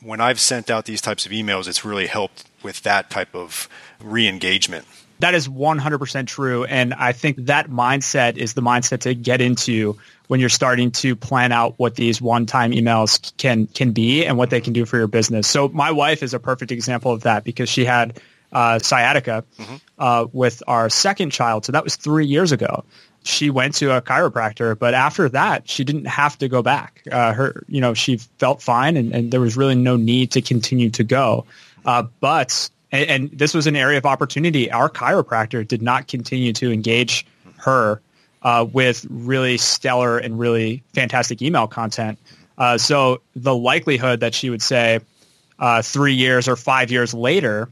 When 0.01 0.21
I've 0.21 0.41
sent 0.41 0.69
out 0.69 0.87
these 0.87 1.01
types 1.01 1.25
of 1.25 1.31
emails, 1.31 1.69
it's 1.69 1.85
really 1.85 2.09
helped 2.09 2.47
with 2.65 2.83
that 2.83 3.09
type 3.09 3.37
of 3.37 3.69
re-engagement. 4.01 4.85
That 5.23 5.35
is 5.35 5.47
100% 5.47 6.27
true 6.27 6.65
and 6.65 6.93
I 6.95 7.13
think 7.13 7.47
that 7.47 7.71
mindset 7.71 8.37
is 8.37 8.55
the 8.55 8.61
mindset 8.61 9.01
to 9.03 9.15
get 9.15 9.41
into 9.41 9.97
when 10.27 10.41
you're 10.41 10.49
starting 10.49 10.91
to 10.91 11.15
plan 11.15 11.53
out 11.53 11.75
what 11.79 11.95
these 11.95 12.21
one-time 12.21 12.73
emails 12.73 13.33
can 13.37 13.69
can 13.69 13.93
be 13.93 14.27
and 14.27 14.37
what 14.37 14.51
they 14.51 14.61
can 14.61 14.73
do 14.73 14.85
for 14.85 14.99
your 14.99 15.07
business. 15.07 15.47
So 15.47 15.69
my 15.69 15.93
wife 15.93 16.25
is 16.25 16.35
a 16.35 16.41
perfect 16.41 16.73
example 16.73 17.13
of 17.13 17.23
that 17.23 17.45
because 17.45 17.69
she 17.69 17.85
had 17.85 18.21
uh, 18.53 18.81
sciatica 18.81 19.45
mm-hmm. 19.59 19.77
uh, 19.97 20.27
with 20.33 20.61
our 20.67 20.91
second 20.91 21.31
child. 21.31 21.65
So 21.65 21.73
that 21.73 21.85
was 21.85 21.95
three 21.95 22.27
years 22.27 22.51
ago. 22.51 22.85
She 23.23 23.51
went 23.51 23.75
to 23.77 23.97
a 23.97 24.03
chiropractor, 24.03 24.77
but 24.77 24.95
after 24.95 25.29
that, 25.29 25.69
she 25.69 25.85
didn't 25.85 26.07
have 26.07 26.37
to 26.39 26.49
go 26.49 26.63
back. 26.63 27.03
Uh, 27.11 27.33
her, 27.33 27.63
you 27.69 27.81
know, 27.81 27.95
she 27.95 28.17
felt 28.17 28.61
fine, 28.61 28.97
and, 28.97 29.15
and, 29.15 29.31
there 29.31 29.41
was 29.41 29.57
really 29.57 29.77
no 29.77 29.97
need 29.97 30.33
to 30.33 30.43
continue 30.43 30.91
to 30.91 31.05
go. 31.05 31.47
Uh, 31.85 32.03
but 32.19 32.69
and, 32.93 33.11
and, 33.11 33.31
this 33.31 33.55
was 33.55 33.67
an 33.67 33.75
area 33.75 33.99
of 33.99 34.07
opportunity. 34.07 34.71
Our 34.71 34.89
chiropractor 34.89 35.67
did 35.67 35.83
not 35.83 36.07
continue 36.07 36.53
to 36.55 36.71
engage 36.71 37.27
her 37.57 38.01
uh, 38.43 38.67
with 38.71 39.07
really 39.09 39.57
stellar 39.57 40.19
and 40.19 40.39
really 40.39 40.83
fantastic 40.93 41.43
email 41.43 41.67
content. 41.67 42.19
Uh, 42.59 42.79
so 42.79 43.23
the 43.35 43.55
likelihood 43.55 44.21
that 44.21 44.35
she 44.35 44.51
would 44.51 44.63
say 44.63 45.01
three 45.83 46.15
years 46.15 46.49
or 46.49 46.57
five 46.57 46.91
years 46.91 47.15
later 47.15 47.69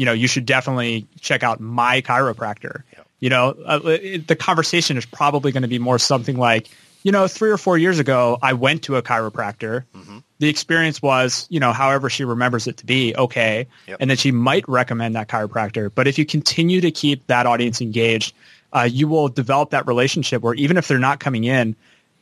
you 0.00 0.06
know, 0.06 0.14
you 0.14 0.28
should 0.28 0.46
definitely 0.46 1.06
check 1.20 1.42
out 1.42 1.60
my 1.60 2.00
chiropractor. 2.00 2.84
Yeah. 2.94 3.02
You 3.18 3.28
know, 3.28 3.54
uh, 3.66 3.80
it, 3.84 4.28
the 4.28 4.34
conversation 4.34 4.96
is 4.96 5.04
probably 5.04 5.52
going 5.52 5.60
to 5.60 5.68
be 5.68 5.78
more 5.78 5.98
something 5.98 6.38
like, 6.38 6.70
you 7.02 7.12
know, 7.12 7.28
three 7.28 7.50
or 7.50 7.58
four 7.58 7.76
years 7.76 7.98
ago, 7.98 8.38
I 8.40 8.54
went 8.54 8.84
to 8.84 8.96
a 8.96 9.02
chiropractor. 9.02 9.84
Mm-hmm. 9.94 10.18
The 10.40 10.48
experience 10.48 11.00
was, 11.00 11.46
you 11.50 11.60
know, 11.60 11.72
however 11.72 12.10
she 12.10 12.24
remembers 12.24 12.66
it 12.66 12.78
to 12.78 12.86
be, 12.86 13.14
okay. 13.14 13.68
Yep. 13.86 13.98
And 14.00 14.10
then 14.10 14.16
she 14.16 14.32
might 14.32 14.68
recommend 14.68 15.14
that 15.14 15.28
chiropractor. 15.28 15.90
But 15.94 16.08
if 16.08 16.18
you 16.18 16.26
continue 16.26 16.80
to 16.80 16.90
keep 16.90 17.26
that 17.28 17.46
audience 17.46 17.80
engaged, 17.80 18.34
uh, 18.72 18.88
you 18.90 19.06
will 19.06 19.28
develop 19.28 19.70
that 19.70 19.86
relationship 19.86 20.42
where 20.42 20.54
even 20.54 20.76
if 20.76 20.88
they're 20.88 20.98
not 20.98 21.20
coming 21.20 21.44
in, 21.44 21.76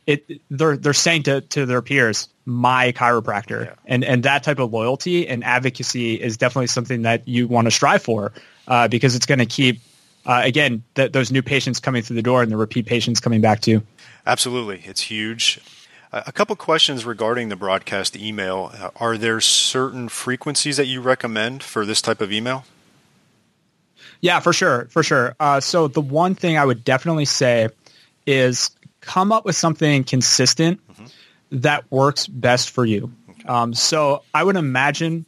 it 0.05 0.41
they're 0.49 0.75
they're 0.75 0.93
saying 0.93 1.23
to, 1.23 1.41
to 1.41 1.65
their 1.65 1.81
peers, 1.81 2.29
my 2.45 2.91
chiropractor. 2.91 3.65
Yeah. 3.65 3.73
And 3.85 4.03
and 4.03 4.23
that 4.23 4.43
type 4.43 4.59
of 4.59 4.73
loyalty 4.73 5.27
and 5.27 5.43
advocacy 5.43 6.15
is 6.15 6.35
definitely 6.35 6.67
something 6.67 7.03
that 7.03 7.27
you 7.27 7.47
want 7.47 7.65
to 7.65 7.71
strive 7.71 8.01
for 8.01 8.33
uh, 8.67 8.87
because 8.87 9.15
it's 9.15 9.25
going 9.25 9.39
to 9.39 9.45
keep 9.45 9.79
uh, 10.25 10.41
again 10.43 10.83
th- 10.95 11.11
those 11.11 11.31
new 11.31 11.43
patients 11.43 11.79
coming 11.79 12.01
through 12.01 12.15
the 12.15 12.23
door 12.23 12.41
and 12.41 12.51
the 12.51 12.57
repeat 12.57 12.85
patients 12.85 13.19
coming 13.19 13.39
back 13.39 13.61
to 13.61 13.71
you. 13.71 13.83
Absolutely, 14.25 14.81
it's 14.85 15.01
huge. 15.01 15.61
A 16.11 16.31
couple 16.31 16.55
questions 16.55 17.05
regarding 17.05 17.49
the 17.49 17.55
broadcast 17.55 18.15
email. 18.17 18.71
Uh, 18.73 18.89
are 18.95 19.15
there 19.15 19.39
certain 19.39 20.09
frequencies 20.09 20.77
that 20.77 20.87
you 20.87 21.01
recommend 21.01 21.61
for 21.61 21.85
this 21.85 22.01
type 22.01 22.19
of 22.19 22.31
email? 22.31 22.65
Yeah, 24.19 24.39
for 24.39 24.51
sure, 24.51 24.87
for 24.89 25.03
sure. 25.03 25.35
Uh, 25.39 25.59
so 25.59 25.87
the 25.87 26.01
one 26.01 26.33
thing 26.33 26.57
I 26.57 26.65
would 26.65 26.83
definitely 26.83 27.25
say 27.25 27.69
is 28.25 28.71
come 29.01 29.31
up 29.31 29.45
with 29.45 29.55
something 29.55 30.03
consistent 30.03 30.79
mm-hmm. 30.91 31.05
that 31.59 31.89
works 31.91 32.25
best 32.25 32.71
for 32.71 32.85
you. 32.85 33.11
Okay. 33.29 33.47
Um, 33.47 33.75
so 33.75 34.23
I 34.33 34.43
would 34.43 34.55
imagine 34.55 35.25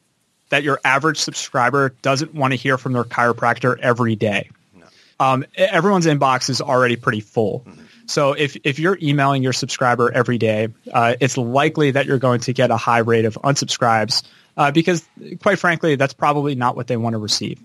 that 0.50 0.64
your 0.64 0.80
average 0.84 1.18
subscriber 1.18 1.90
doesn't 2.02 2.34
want 2.34 2.54
to 2.54 2.58
hear 2.58 2.80
from 2.80 2.94
their 2.94 3.04
chiropractor 3.04 3.78
every 3.80 4.16
day. 4.16 4.50
No. 4.76 4.86
Um, 5.20 5.46
everyone's 5.56 6.08
inbox 6.08 6.50
is 6.50 6.60
already 6.60 6.96
pretty 6.96 7.22
full. 7.22 7.64
Mm-hmm. 7.68 7.82
So 8.12 8.34
if, 8.34 8.58
if 8.64 8.78
you're 8.78 8.98
emailing 9.02 9.42
your 9.42 9.54
subscriber 9.54 10.12
every 10.12 10.38
day, 10.38 10.68
uh, 10.92 11.16
it's 11.20 11.38
likely 11.38 11.92
that 11.92 12.06
you're 12.06 12.20
going 12.20 12.42
to 12.42 12.54
get 12.54 12.70
a 12.70 12.78
high 12.78 13.00
rate 13.00 13.26
of 13.26 13.36
unsubscribes 13.36 14.24
uh, 14.58 14.72
because, 14.72 15.08
quite 15.42 15.60
frankly, 15.60 15.96
that's 15.96 16.14
probably 16.14 16.56
not 16.56 16.76
what 16.76 16.88
they 16.88 16.98
want 16.98 17.14
to 17.14 17.18
receive. 17.18 17.60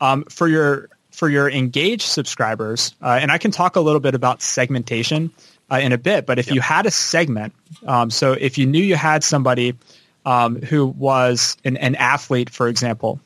Um, 0.00 0.24
for 0.24 0.48
your 0.48 0.88
for 1.12 1.30
your 1.30 1.48
engaged 1.48 2.02
subscribers, 2.02 2.94
uh, 3.00 3.18
and 3.22 3.32
I 3.32 3.38
can 3.38 3.50
talk 3.50 3.76
a 3.76 3.80
little 3.80 4.00
bit 4.00 4.14
about 4.14 4.42
segmentation 4.42 5.30
uh, 5.70 5.76
in 5.76 5.92
a 5.92 5.98
bit, 5.98 6.26
but 6.26 6.38
if 6.38 6.48
yep. 6.48 6.56
you 6.56 6.60
had 6.60 6.84
a 6.84 6.90
segment, 6.90 7.54
um, 7.86 8.10
so 8.10 8.32
if 8.32 8.58
you 8.58 8.66
knew 8.66 8.82
you 8.82 8.96
had 8.96 9.24
somebody 9.24 9.76
um, 10.26 10.60
who 10.60 10.84
was 10.86 11.56
an, 11.64 11.78
an, 11.78 11.94
athlete, 11.94 12.50
for 12.50 12.68
example, 12.68 13.18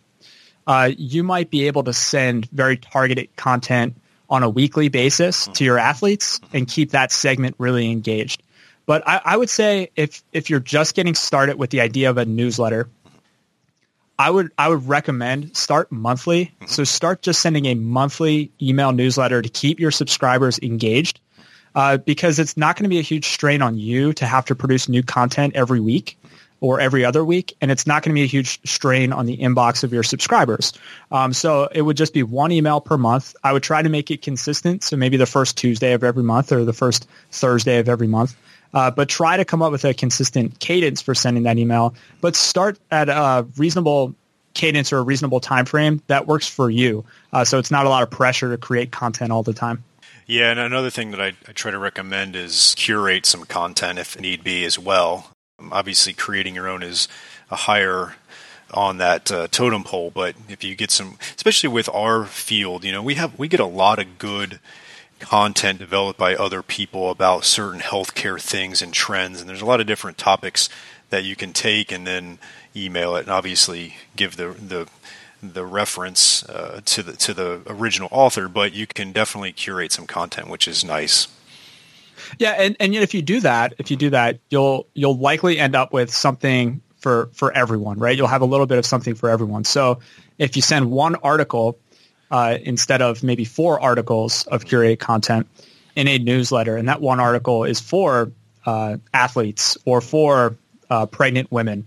uh, 0.69 0.91
you 0.97 1.25
might 1.25 1.51
be 1.51 1.67
able 1.67 1.83
to 1.83 1.93
send 1.93 2.49
very 2.51 2.77
targeted 2.77 3.35
content 3.35 4.00
on 4.31 4.43
a 4.43 4.49
weekly 4.49 4.89
basis 4.89 5.49
to 5.49 5.65
your 5.65 5.79
athletes 5.79 6.41
and 6.53 6.69
keep 6.69 6.93
that 6.93 7.11
segment 7.11 7.57
really 7.59 7.91
engaged. 7.91 8.43
But 8.87 9.07
I, 9.07 9.21
I, 9.25 9.37
would 9.37 9.51
say 9.51 9.91
if 9.97 10.23
if 10.33 10.49
you're 10.51 10.61
just 10.61 10.95
getting 10.95 11.15
started 11.15 11.59
with 11.59 11.71
the 11.71 11.81
idea 11.81 12.11
of 12.11 12.17
a 12.17 12.25
newsletter, 12.25 12.89
I 14.19 14.31
would 14.31 14.53
I 14.57 14.69
would 14.69 14.89
recommend 14.89 15.57
start 15.57 15.91
monthly. 15.93 16.47
Mm-hmm. 16.47 16.67
So 16.67 16.85
start 16.85 17.23
just 17.23 17.41
sending 17.41 17.67
a 17.67 17.75
monthly 17.75 18.53
email 18.63 18.93
newsletter 18.93 19.43
to 19.43 19.49
keep 19.49 19.81
your 19.81 19.91
subscribers 19.91 20.59
engaged, 20.61 21.21
uh, 21.75 21.99
because 21.99 22.39
it's 22.39 22.57
not 22.57 22.77
going 22.77 22.85
to 22.85 22.89
be 22.89 22.99
a 22.99 23.03
huge 23.03 23.27
strain 23.27 23.63
on 23.63 23.79
you 23.79 24.13
to 24.15 24.27
have 24.27 24.47
to 24.47 24.55
produce 24.55 24.89
new 24.89 25.03
content 25.03 25.55
every 25.57 25.81
week 25.81 26.17
or 26.61 26.81
every 26.81 27.05
other 27.05 27.25
week, 27.25 27.57
and 27.61 27.71
it's 27.71 27.87
not 27.87 28.03
going 28.03 28.15
to 28.15 28.19
be 28.19 28.23
a 28.23 28.27
huge 28.27 28.61
strain 28.69 29.13
on 29.13 29.27
the 29.27 29.37
inbox 29.39 29.83
of 29.83 29.93
your 29.93 30.03
subscribers. 30.03 30.73
Um, 31.11 31.33
so 31.33 31.69
it 31.73 31.83
would 31.83 31.97
just 31.97 32.13
be 32.13 32.23
one 32.23 32.53
email 32.53 32.81
per 32.81 32.99
month. 32.99 33.35
I 33.43 33.53
would 33.53 33.63
try 33.63 33.83
to 33.83 33.89
make 33.89 34.11
it 34.11 34.23
consistent, 34.23 34.83
so 34.83 34.97
maybe 34.97 35.17
the 35.17 35.27
first 35.27 35.57
Tuesday 35.57 35.93
of 35.93 36.05
every 36.05 36.23
month 36.23 36.53
or 36.53 36.65
the 36.65 36.73
first 36.73 37.09
Thursday 37.31 37.79
of 37.79 37.89
every 37.89 38.07
month. 38.07 38.37
Uh, 38.73 38.91
but 38.91 39.09
try 39.09 39.37
to 39.37 39.45
come 39.45 39.63
up 39.63 39.73
with 39.73 39.85
a 39.85 39.95
consistent 39.95 40.59
cadence 40.61 41.03
for 41.03 41.15
sending 41.15 41.43
that 41.45 41.59
email. 41.59 41.95
But 42.21 42.37
start 42.37 42.79
at 42.91 43.09
a 43.09 43.47
reasonable 43.57 44.15
cadence 44.55 44.93
or 44.93 44.99
a 44.99 45.03
reasonable 45.03 45.41
time 45.41 45.65
frame 45.65 46.03
that 46.07 46.27
works 46.27 46.47
for 46.47 46.71
you. 46.71 47.05
Uh, 47.33 47.45
so 47.45 47.59
it's 47.59 47.71
not 47.71 47.87
a 47.87 47.89
lot 47.89 48.03
of 48.03 48.11
pressure 48.11 48.51
to 48.51 48.59
create 48.59 48.91
content 48.91 49.33
all 49.33 49.43
the 49.43 49.53
time. 49.53 49.83
Yeah, 50.27 50.51
and 50.51 50.61
another 50.61 50.91
thing 50.91 51.11
that 51.11 51.21
I, 51.21 51.33
I, 51.49 51.53
try 51.53 51.73
to 51.73 51.79
recommend 51.79 52.37
is 52.37 52.75
curate 52.79 53.27
some 53.27 53.45
content 53.47 53.99
if 53.99 54.21
need 54.21 54.45
be 54.45 54.65
as 54.65 54.79
well. 54.79 55.31
Obviously, 55.71 56.13
creating 56.13 56.55
your 56.55 56.69
own 56.69 56.83
is 56.83 57.09
a 57.51 57.57
higher 57.57 58.15
on 58.73 58.99
that 58.99 59.31
uh, 59.31 59.49
totem 59.49 59.85
pole, 59.85 60.11
but 60.15 60.35
if 60.49 60.63
you 60.63 60.75
get 60.75 60.91
some, 60.91 61.19
especially 61.37 61.69
with 61.69 61.89
our 61.89 62.25
field, 62.25 62.85
you 62.85 62.93
know, 62.93 63.03
we 63.03 63.15
have 63.17 63.39
we 63.39 63.49
get 63.49 63.61
a 63.61 63.67
lot 63.67 63.99
of 63.99 64.19
good 64.19 64.61
content 65.19 65.79
developed 65.79 66.19
by 66.19 66.35
other 66.35 66.63
people 66.63 67.11
about 67.11 67.45
certain 67.45 67.81
healthcare 67.81 68.41
things 68.41 68.81
and 68.81 68.93
trends, 68.93 69.41
and 69.41 69.49
there's 69.49 69.61
a 69.61 69.67
lot 69.67 69.81
of 69.81 69.87
different 69.87 70.19
topics 70.19 70.69
that 71.11 71.25
you 71.25 71.37
can 71.37 71.53
take 71.53 71.93
and 71.93 72.07
then 72.07 72.39
email 72.75 73.17
it, 73.17 73.23
and 73.23 73.31
obviously 73.31 73.97
give 74.17 74.37
the 74.37 74.49
the 74.49 74.89
the 75.43 75.65
reference 75.65 76.45
uh, 76.49 76.81
to 76.85 77.03
the 77.03 77.13
to 77.15 77.35
the 77.35 77.63
original 77.67 78.09
author, 78.11 78.49
but 78.49 78.73
you 78.73 78.87
can 78.87 79.13
definitely 79.13 79.53
curate 79.53 79.93
some 79.93 80.07
content, 80.07 80.49
which 80.49 80.69
is 80.69 80.85
nice. 80.85 81.29
Yeah, 82.39 82.53
and, 82.53 82.77
and 82.81 82.95
yet 82.95 83.03
if 83.03 83.15
you 83.15 83.23
do 83.23 83.41
that, 83.41 83.75
if 83.79 83.91
you 83.91 83.97
do 83.97 84.11
that, 84.11 84.39
you'll 84.51 84.87
you'll 84.95 85.19
likely 85.19 85.59
end 85.59 85.75
up 85.75 85.93
with 85.93 86.13
something 86.13 86.81
for 86.99 87.31
for 87.33 87.53
everyone, 87.53 87.99
right? 87.99 88.17
You'll 88.17 88.29
have 88.29 88.43
a 88.43 88.47
little 88.47 88.67
bit 88.67 88.79
of 88.79 88.87
something 88.87 89.15
for 89.15 89.29
everyone. 89.31 89.65
So 89.65 90.01
if 90.39 90.57
you 90.57 90.63
send 90.63 90.91
one 90.91 91.17
article 91.17 91.79
uh, 92.31 92.59
instead 92.63 93.03
of 93.03 93.23
maybe 93.23 93.45
four 93.45 93.81
articles 93.81 94.47
of 94.47 94.65
curated 94.65 94.99
content 94.99 95.49
in 95.97 96.07
a 96.09 96.19
newsletter, 96.19 96.77
and 96.77 96.89
that 96.89 97.01
one 97.01 97.21
article 97.21 97.65
is 97.65 97.81
for 97.81 98.33
uh, 98.65 98.99
athletes 99.13 99.77
or 99.85 100.01
for 100.01 100.57
uh, 100.89 101.07
pregnant 101.07 101.51
women, 101.51 101.87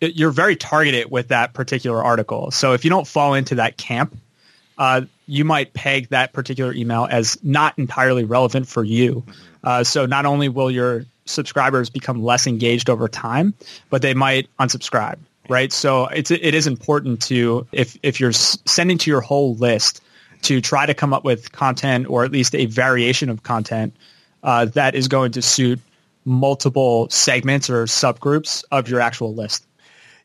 you're 0.00 0.30
very 0.30 0.56
targeted 0.56 1.10
with 1.10 1.28
that 1.28 1.52
particular 1.52 2.02
article. 2.02 2.50
So 2.50 2.72
if 2.72 2.84
you 2.84 2.90
don't 2.90 3.06
fall 3.06 3.34
into 3.34 3.56
that 3.56 3.76
camp, 3.76 4.16
uh, 4.78 5.02
you 5.26 5.44
might 5.44 5.72
peg 5.72 6.08
that 6.08 6.32
particular 6.32 6.72
email 6.72 7.08
as 7.10 7.42
not 7.42 7.78
entirely 7.78 8.24
relevant 8.24 8.68
for 8.68 8.84
you. 8.84 9.24
Uh, 9.66 9.82
so 9.82 10.06
not 10.06 10.24
only 10.24 10.48
will 10.48 10.70
your 10.70 11.04
subscribers 11.24 11.90
become 11.90 12.22
less 12.22 12.46
engaged 12.46 12.88
over 12.88 13.08
time, 13.08 13.52
but 13.90 14.00
they 14.00 14.14
might 14.14 14.48
unsubscribe, 14.60 15.18
right? 15.48 15.72
So 15.72 16.06
it's 16.06 16.30
it 16.30 16.54
is 16.54 16.68
important 16.68 17.20
to 17.22 17.66
if 17.72 17.98
if 18.02 18.20
you're 18.20 18.32
sending 18.32 18.96
to 18.98 19.10
your 19.10 19.20
whole 19.20 19.56
list 19.56 20.00
to 20.42 20.60
try 20.60 20.86
to 20.86 20.94
come 20.94 21.12
up 21.12 21.24
with 21.24 21.50
content 21.50 22.08
or 22.08 22.24
at 22.24 22.30
least 22.30 22.54
a 22.54 22.66
variation 22.66 23.28
of 23.28 23.42
content 23.42 23.96
uh, 24.44 24.66
that 24.66 24.94
is 24.94 25.08
going 25.08 25.32
to 25.32 25.42
suit 25.42 25.80
multiple 26.24 27.08
segments 27.10 27.68
or 27.68 27.84
subgroups 27.84 28.64
of 28.70 28.88
your 28.88 29.00
actual 29.00 29.34
list. 29.34 29.66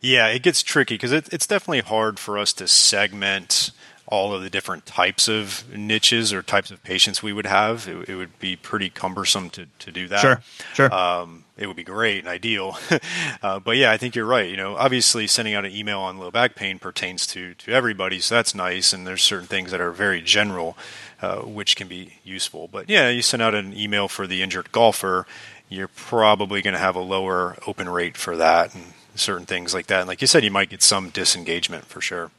Yeah, 0.02 0.28
it 0.28 0.44
gets 0.44 0.62
tricky 0.62 0.96
because 0.96 1.12
it, 1.12 1.32
it's 1.32 1.48
definitely 1.48 1.82
hard 1.82 2.20
for 2.20 2.38
us 2.38 2.54
to 2.54 2.68
segment 2.68 3.72
all 4.12 4.34
of 4.34 4.44
the 4.44 4.50
different 4.50 4.86
types 4.86 5.28
of 5.30 5.64
niches 5.74 6.34
or 6.34 6.44
types 6.44 6.70
of 6.70 6.84
patients 6.84 7.24
we 7.24 7.32
would 7.32 7.46
have. 7.46 7.88
It, 7.88 8.10
it 8.10 8.16
would 8.16 8.38
be 8.40 8.56
pretty 8.58 8.90
cumbersome 8.90 9.50
to, 9.52 9.66
to 9.80 9.92
do 9.92 10.08
that. 10.10 10.20
Sure, 10.20 10.42
sure. 10.74 10.94
Um, 10.94 11.46
it 11.58 11.66
would 11.66 11.78
be 11.78 11.84
great 11.84 12.20
and 12.20 12.28
ideal. 12.28 12.78
uh, 13.42 13.60
but 13.60 13.78
yeah, 13.78 13.92
I 13.92 13.98
think 13.98 14.16
you're 14.16 14.26
right. 14.26 14.50
You 14.50 14.58
know, 14.58 14.76
obviously 14.76 15.28
sending 15.28 15.54
out 15.54 15.66
an 15.66 15.72
email 15.72 16.02
on 16.02 16.20
low 16.20 16.30
back 16.30 16.56
pain 16.56 16.78
pertains 16.78 17.26
to, 17.28 17.54
to 17.56 17.72
everybody, 17.72 18.20
so 18.20 18.36
that's 18.36 18.54
nice. 18.54 18.92
And 18.92 19.08
there's 19.08 19.24
certain 19.24 19.48
things 19.48 19.72
that 19.72 19.80
are 19.80 19.92
very 19.92 20.22
general, 20.22 20.78
uh, 21.22 21.38
which 21.38 21.78
can 21.78 21.88
be 21.88 22.16
useful. 22.24 22.68
But 22.68 22.90
yeah, 22.90 23.10
you 23.10 23.22
send 23.22 23.42
out 23.42 23.56
an 23.56 23.76
email 23.76 24.10
for 24.10 24.28
the 24.28 24.42
injured 24.42 24.72
golfer, 24.74 25.26
you're 25.70 25.88
probably 25.88 26.62
going 26.62 26.74
to 26.74 26.80
have 26.80 26.98
a 26.98 27.02
lower 27.02 27.58
open 27.66 27.88
rate 27.88 28.18
for 28.18 28.36
that 28.36 28.76
and 28.76 28.94
certain 29.16 29.46
things 29.46 29.74
like 29.74 29.88
that. 29.88 30.02
And 30.02 30.08
like 30.08 30.20
you 30.20 30.28
said, 30.28 30.44
you 30.44 30.52
might 30.52 30.70
get 30.70 30.84
some 30.84 31.10
disengagement 31.10 31.86
for 31.86 32.02
sure. 32.02 32.30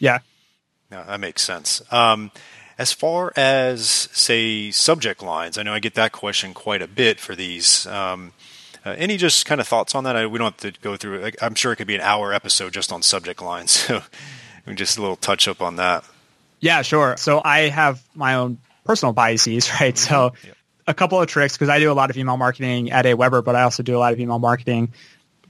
Yeah, 0.00 0.18
no, 0.92 1.02
that 1.04 1.18
makes 1.20 1.42
sense. 1.42 1.82
Um, 1.90 2.30
as 2.78 2.92
far 2.92 3.32
as 3.34 4.08
say 4.12 4.70
subject 4.70 5.22
lines, 5.22 5.56
I 5.56 5.62
know 5.62 5.72
I 5.72 5.78
get 5.78 5.94
that 5.94 6.12
question 6.12 6.52
quite 6.52 6.82
a 6.82 6.86
bit 6.86 7.18
for 7.18 7.34
these. 7.34 7.86
Um, 7.86 8.32
uh, 8.84 8.94
any 8.98 9.16
just 9.16 9.46
kind 9.46 9.60
of 9.60 9.66
thoughts 9.66 9.94
on 9.94 10.04
that? 10.04 10.16
I, 10.16 10.26
we 10.26 10.38
don't 10.38 10.52
have 10.60 10.74
to 10.74 10.80
go 10.80 10.96
through. 10.96 11.24
it. 11.24 11.36
I'm 11.40 11.54
sure 11.54 11.72
it 11.72 11.76
could 11.76 11.86
be 11.86 11.94
an 11.94 12.00
hour 12.02 12.34
episode 12.34 12.74
just 12.74 12.92
on 12.92 13.02
subject 13.02 13.42
lines. 13.42 13.88
So 14.64 14.74
just 14.74 14.96
a 14.96 15.00
little 15.00 15.16
touch 15.16 15.48
up 15.48 15.60
on 15.60 15.74
that. 15.76 16.04
Yeah, 16.60 16.82
sure. 16.82 17.16
So 17.16 17.42
I 17.44 17.62
have 17.62 18.00
my 18.14 18.36
own 18.36 18.58
personal 18.84 19.12
biases, 19.12 19.68
right? 19.80 19.92
Mm-hmm. 19.92 20.08
So 20.08 20.34
yep. 20.46 20.56
a 20.86 20.94
couple 20.94 21.20
of 21.20 21.26
tricks 21.26 21.54
because 21.54 21.68
I 21.68 21.80
do 21.80 21.90
a 21.90 21.94
lot 21.94 22.10
of 22.10 22.16
email 22.16 22.36
marketing 22.36 22.92
at 22.92 23.04
AWeber, 23.04 23.44
but 23.44 23.56
I 23.56 23.62
also 23.62 23.82
do 23.82 23.96
a 23.96 23.98
lot 23.98 24.12
of 24.12 24.20
email 24.20 24.38
marketing 24.38 24.92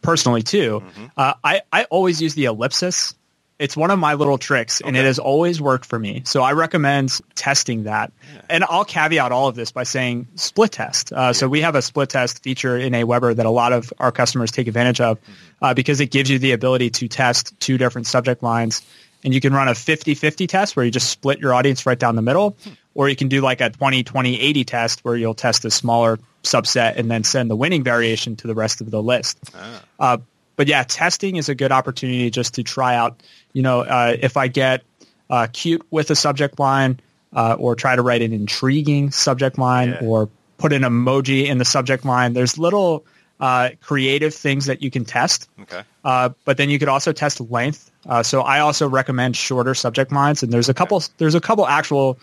personally 0.00 0.40
too. 0.40 0.80
Mm-hmm. 0.80 1.06
Uh, 1.14 1.34
I 1.44 1.60
I 1.70 1.84
always 1.84 2.22
use 2.22 2.34
the 2.34 2.46
ellipsis 2.46 3.14
it's 3.62 3.76
one 3.76 3.92
of 3.92 3.98
my 3.98 4.14
little 4.14 4.38
tricks 4.38 4.80
and 4.80 4.96
it 4.96 5.04
has 5.04 5.20
always 5.20 5.60
worked 5.60 5.84
for 5.84 5.96
me. 5.96 6.22
So 6.24 6.42
I 6.42 6.52
recommend 6.52 7.20
testing 7.36 7.84
that. 7.84 8.12
Yeah. 8.34 8.40
And 8.50 8.64
I'll 8.64 8.84
caveat 8.84 9.30
all 9.30 9.46
of 9.46 9.54
this 9.54 9.70
by 9.70 9.84
saying 9.84 10.26
split 10.34 10.72
test. 10.72 11.12
Uh, 11.12 11.16
yeah. 11.16 11.32
So 11.32 11.48
we 11.48 11.60
have 11.60 11.76
a 11.76 11.82
split 11.82 12.08
test 12.08 12.42
feature 12.42 12.76
in 12.76 12.92
AWeber 12.92 13.36
that 13.36 13.46
a 13.46 13.50
lot 13.50 13.72
of 13.72 13.92
our 14.00 14.10
customers 14.10 14.50
take 14.50 14.66
advantage 14.66 15.00
of 15.00 15.20
mm-hmm. 15.20 15.64
uh, 15.64 15.74
because 15.74 16.00
it 16.00 16.10
gives 16.10 16.28
you 16.28 16.40
the 16.40 16.50
ability 16.50 16.90
to 16.90 17.06
test 17.06 17.58
two 17.60 17.78
different 17.78 18.08
subject 18.08 18.42
lines. 18.42 18.82
And 19.22 19.32
you 19.32 19.40
can 19.40 19.52
run 19.52 19.68
a 19.68 19.72
50-50 19.72 20.48
test 20.48 20.74
where 20.74 20.84
you 20.84 20.90
just 20.90 21.08
split 21.08 21.38
your 21.38 21.54
audience 21.54 21.86
right 21.86 21.98
down 21.98 22.16
the 22.16 22.22
middle. 22.22 22.56
Hmm. 22.64 22.70
Or 22.94 23.08
you 23.08 23.14
can 23.14 23.28
do 23.28 23.40
like 23.42 23.60
a 23.60 23.70
20-20-80 23.70 24.66
test 24.66 25.04
where 25.04 25.14
you'll 25.14 25.34
test 25.34 25.64
a 25.64 25.70
smaller 25.70 26.18
subset 26.42 26.96
and 26.96 27.08
then 27.08 27.22
send 27.22 27.48
the 27.48 27.56
winning 27.56 27.84
variation 27.84 28.34
to 28.36 28.48
the 28.48 28.54
rest 28.54 28.80
of 28.80 28.90
the 28.90 29.00
list. 29.00 29.38
Ah. 29.54 29.82
Uh, 30.00 30.18
but 30.56 30.68
yeah, 30.68 30.84
testing 30.84 31.36
is 31.36 31.48
a 31.48 31.54
good 31.54 31.72
opportunity 31.72 32.30
just 32.30 32.54
to 32.54 32.62
try 32.62 32.94
out 32.94 33.22
you 33.52 33.62
know, 33.62 33.80
uh, 33.80 34.16
if 34.18 34.36
I 34.36 34.48
get 34.48 34.82
uh, 35.30 35.46
cute 35.52 35.84
with 35.90 36.10
a 36.10 36.16
subject 36.16 36.58
line 36.58 37.00
uh, 37.32 37.56
or 37.58 37.74
try 37.74 37.96
to 37.96 38.02
write 38.02 38.22
an 38.22 38.32
intriguing 38.32 39.10
subject 39.10 39.58
line 39.58 39.90
yeah. 39.90 40.06
or 40.06 40.28
put 40.58 40.72
an 40.72 40.82
emoji 40.82 41.46
in 41.46 41.58
the 41.58 41.64
subject 41.64 42.04
line, 42.04 42.32
there's 42.32 42.58
little 42.58 43.04
uh, 43.40 43.70
creative 43.80 44.34
things 44.34 44.66
that 44.66 44.82
you 44.82 44.90
can 44.90 45.04
test. 45.04 45.48
Okay. 45.60 45.82
Uh, 46.04 46.30
but 46.44 46.56
then 46.56 46.70
you 46.70 46.78
could 46.78 46.88
also 46.88 47.12
test 47.12 47.40
length. 47.40 47.90
Uh, 48.06 48.22
so 48.22 48.40
I 48.40 48.60
also 48.60 48.88
recommend 48.88 49.36
shorter 49.36 49.74
subject 49.74 50.12
lines, 50.12 50.42
and 50.42 50.52
there's 50.52 50.68
a 50.68 50.74
couple. 50.74 50.98
Okay. 50.98 51.06
There's 51.18 51.34
a 51.34 51.40
couple 51.40 51.66
actual 51.66 52.18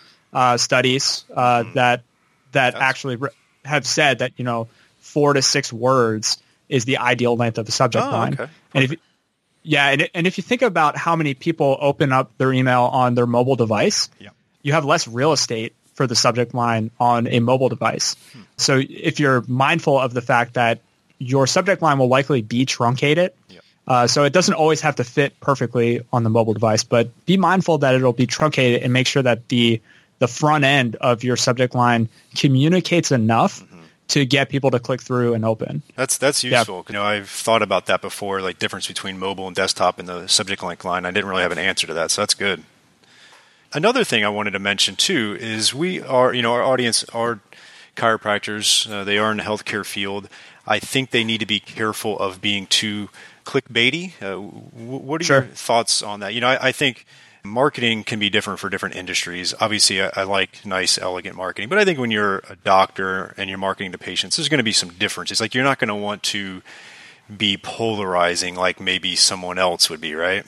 studies 0.56 1.24
mm. 1.30 1.74
that 1.74 2.02
that 2.52 2.72
That's... 2.72 2.76
actually 2.76 3.16
re- 3.16 3.30
have 3.64 3.86
said 3.86 4.20
that 4.20 4.32
you 4.36 4.44
know 4.44 4.68
four 4.98 5.32
to 5.34 5.42
six 5.42 5.72
words 5.72 6.38
is 6.70 6.86
the 6.86 6.98
ideal 6.98 7.36
length 7.36 7.58
of 7.58 7.66
the 7.66 7.72
subject 7.72 8.04
oh, 8.06 8.10
line. 8.10 8.34
Okay. 8.34 8.46
And 8.72 8.84
if 8.84 8.94
yeah, 9.62 9.88
and, 9.88 10.08
and 10.14 10.26
if 10.26 10.38
you 10.38 10.42
think 10.42 10.62
about 10.62 10.96
how 10.96 11.16
many 11.16 11.34
people 11.34 11.76
open 11.80 12.12
up 12.12 12.30
their 12.38 12.52
email 12.52 12.84
on 12.84 13.14
their 13.14 13.26
mobile 13.26 13.56
device, 13.56 14.08
yeah. 14.18 14.30
you 14.62 14.72
have 14.72 14.86
less 14.86 15.06
real 15.06 15.32
estate 15.32 15.74
for 15.94 16.06
the 16.06 16.14
subject 16.14 16.54
line 16.54 16.90
on 16.98 17.26
a 17.26 17.40
mobile 17.40 17.68
device. 17.68 18.16
Hmm. 18.32 18.40
So 18.56 18.80
if 18.88 19.20
you're 19.20 19.44
mindful 19.46 19.98
of 19.98 20.14
the 20.14 20.22
fact 20.22 20.54
that 20.54 20.80
your 21.18 21.46
subject 21.46 21.82
line 21.82 21.98
will 21.98 22.08
likely 22.08 22.40
be 22.40 22.64
truncated, 22.64 23.32
yeah. 23.50 23.60
uh, 23.86 24.06
so 24.06 24.24
it 24.24 24.32
doesn't 24.32 24.54
always 24.54 24.80
have 24.80 24.96
to 24.96 25.04
fit 25.04 25.38
perfectly 25.40 26.00
on 26.10 26.24
the 26.24 26.30
mobile 26.30 26.54
device, 26.54 26.84
but 26.84 27.10
be 27.26 27.36
mindful 27.36 27.78
that 27.78 27.94
it'll 27.94 28.14
be 28.14 28.26
truncated 28.26 28.82
and 28.82 28.94
make 28.94 29.06
sure 29.06 29.22
that 29.22 29.48
the 29.48 29.82
the 30.20 30.28
front 30.28 30.64
end 30.64 30.96
of 30.96 31.24
your 31.24 31.36
subject 31.36 31.74
line 31.74 32.08
communicates 32.36 33.10
enough. 33.10 33.62
To 34.10 34.26
get 34.26 34.48
people 34.48 34.70
to 34.70 34.78
click 34.78 35.00
through 35.00 35.34
and 35.34 35.44
open. 35.44 35.82
That's 35.96 36.18
that's 36.18 36.44
useful. 36.44 36.76
Yeah. 36.76 36.82
You 36.88 36.92
know, 36.94 37.04
I've 37.04 37.28
thought 37.28 37.62
about 37.62 37.86
that 37.86 38.02
before, 38.02 38.40
like 38.40 38.58
difference 38.58 38.86
between 38.86 39.18
mobile 39.18 39.46
and 39.46 39.56
desktop 39.56 39.98
in 39.98 40.06
the 40.06 40.26
subject 40.26 40.62
link 40.62 40.84
line. 40.84 41.06
I 41.06 41.10
didn't 41.10 41.28
really 41.28 41.42
have 41.42 41.52
an 41.52 41.58
answer 41.58 41.86
to 41.86 41.94
that, 41.94 42.10
so 42.10 42.22
that's 42.22 42.34
good. 42.34 42.62
Another 43.72 44.02
thing 44.02 44.24
I 44.24 44.28
wanted 44.28 44.50
to 44.52 44.58
mention 44.58 44.96
too 44.96 45.36
is 45.38 45.72
we 45.72 46.00
are, 46.02 46.34
you 46.34 46.42
know, 46.42 46.52
our 46.52 46.62
audience 46.62 47.04
are 47.04 47.40
chiropractors. 47.96 48.90
Uh, 48.90 49.04
they 49.04 49.16
are 49.16 49.30
in 49.30 49.36
the 49.36 49.44
healthcare 49.44 49.86
field. 49.86 50.28
I 50.66 50.80
think 50.80 51.10
they 51.10 51.24
need 51.24 51.38
to 51.38 51.46
be 51.46 51.60
careful 51.60 52.18
of 52.18 52.40
being 52.40 52.66
too 52.66 53.10
clickbaity. 53.44 54.12
Uh, 54.20 54.40
what 54.40 55.20
are 55.20 55.24
sure. 55.24 55.36
your 55.42 55.46
thoughts 55.46 56.02
on 56.02 56.20
that? 56.20 56.34
You 56.34 56.40
know, 56.40 56.48
I, 56.48 56.68
I, 56.68 56.72
think 56.72 57.06
marketing 57.44 58.04
can 58.04 58.18
be 58.18 58.30
different 58.30 58.60
for 58.60 58.68
different 58.68 58.96
industries. 58.96 59.54
Obviously, 59.60 60.02
I, 60.02 60.10
I, 60.16 60.22
like 60.24 60.64
nice, 60.64 60.98
elegant 60.98 61.36
marketing, 61.36 61.68
but 61.68 61.78
I 61.78 61.84
think 61.84 61.98
when 61.98 62.10
you're 62.10 62.38
a 62.48 62.56
doctor 62.64 63.34
and 63.36 63.48
you're 63.48 63.58
marketing 63.58 63.92
to 63.92 63.98
patients, 63.98 64.36
there's 64.36 64.48
going 64.48 64.58
to 64.58 64.64
be 64.64 64.72
some 64.72 64.90
differences. 64.90 65.40
Like 65.40 65.54
you're 65.54 65.64
not 65.64 65.78
going 65.78 65.88
to 65.88 65.94
want 65.94 66.22
to 66.24 66.62
be 67.34 67.56
polarizing 67.56 68.54
like 68.54 68.80
maybe 68.80 69.16
someone 69.16 69.58
else 69.58 69.88
would 69.90 70.00
be, 70.00 70.14
right? 70.14 70.44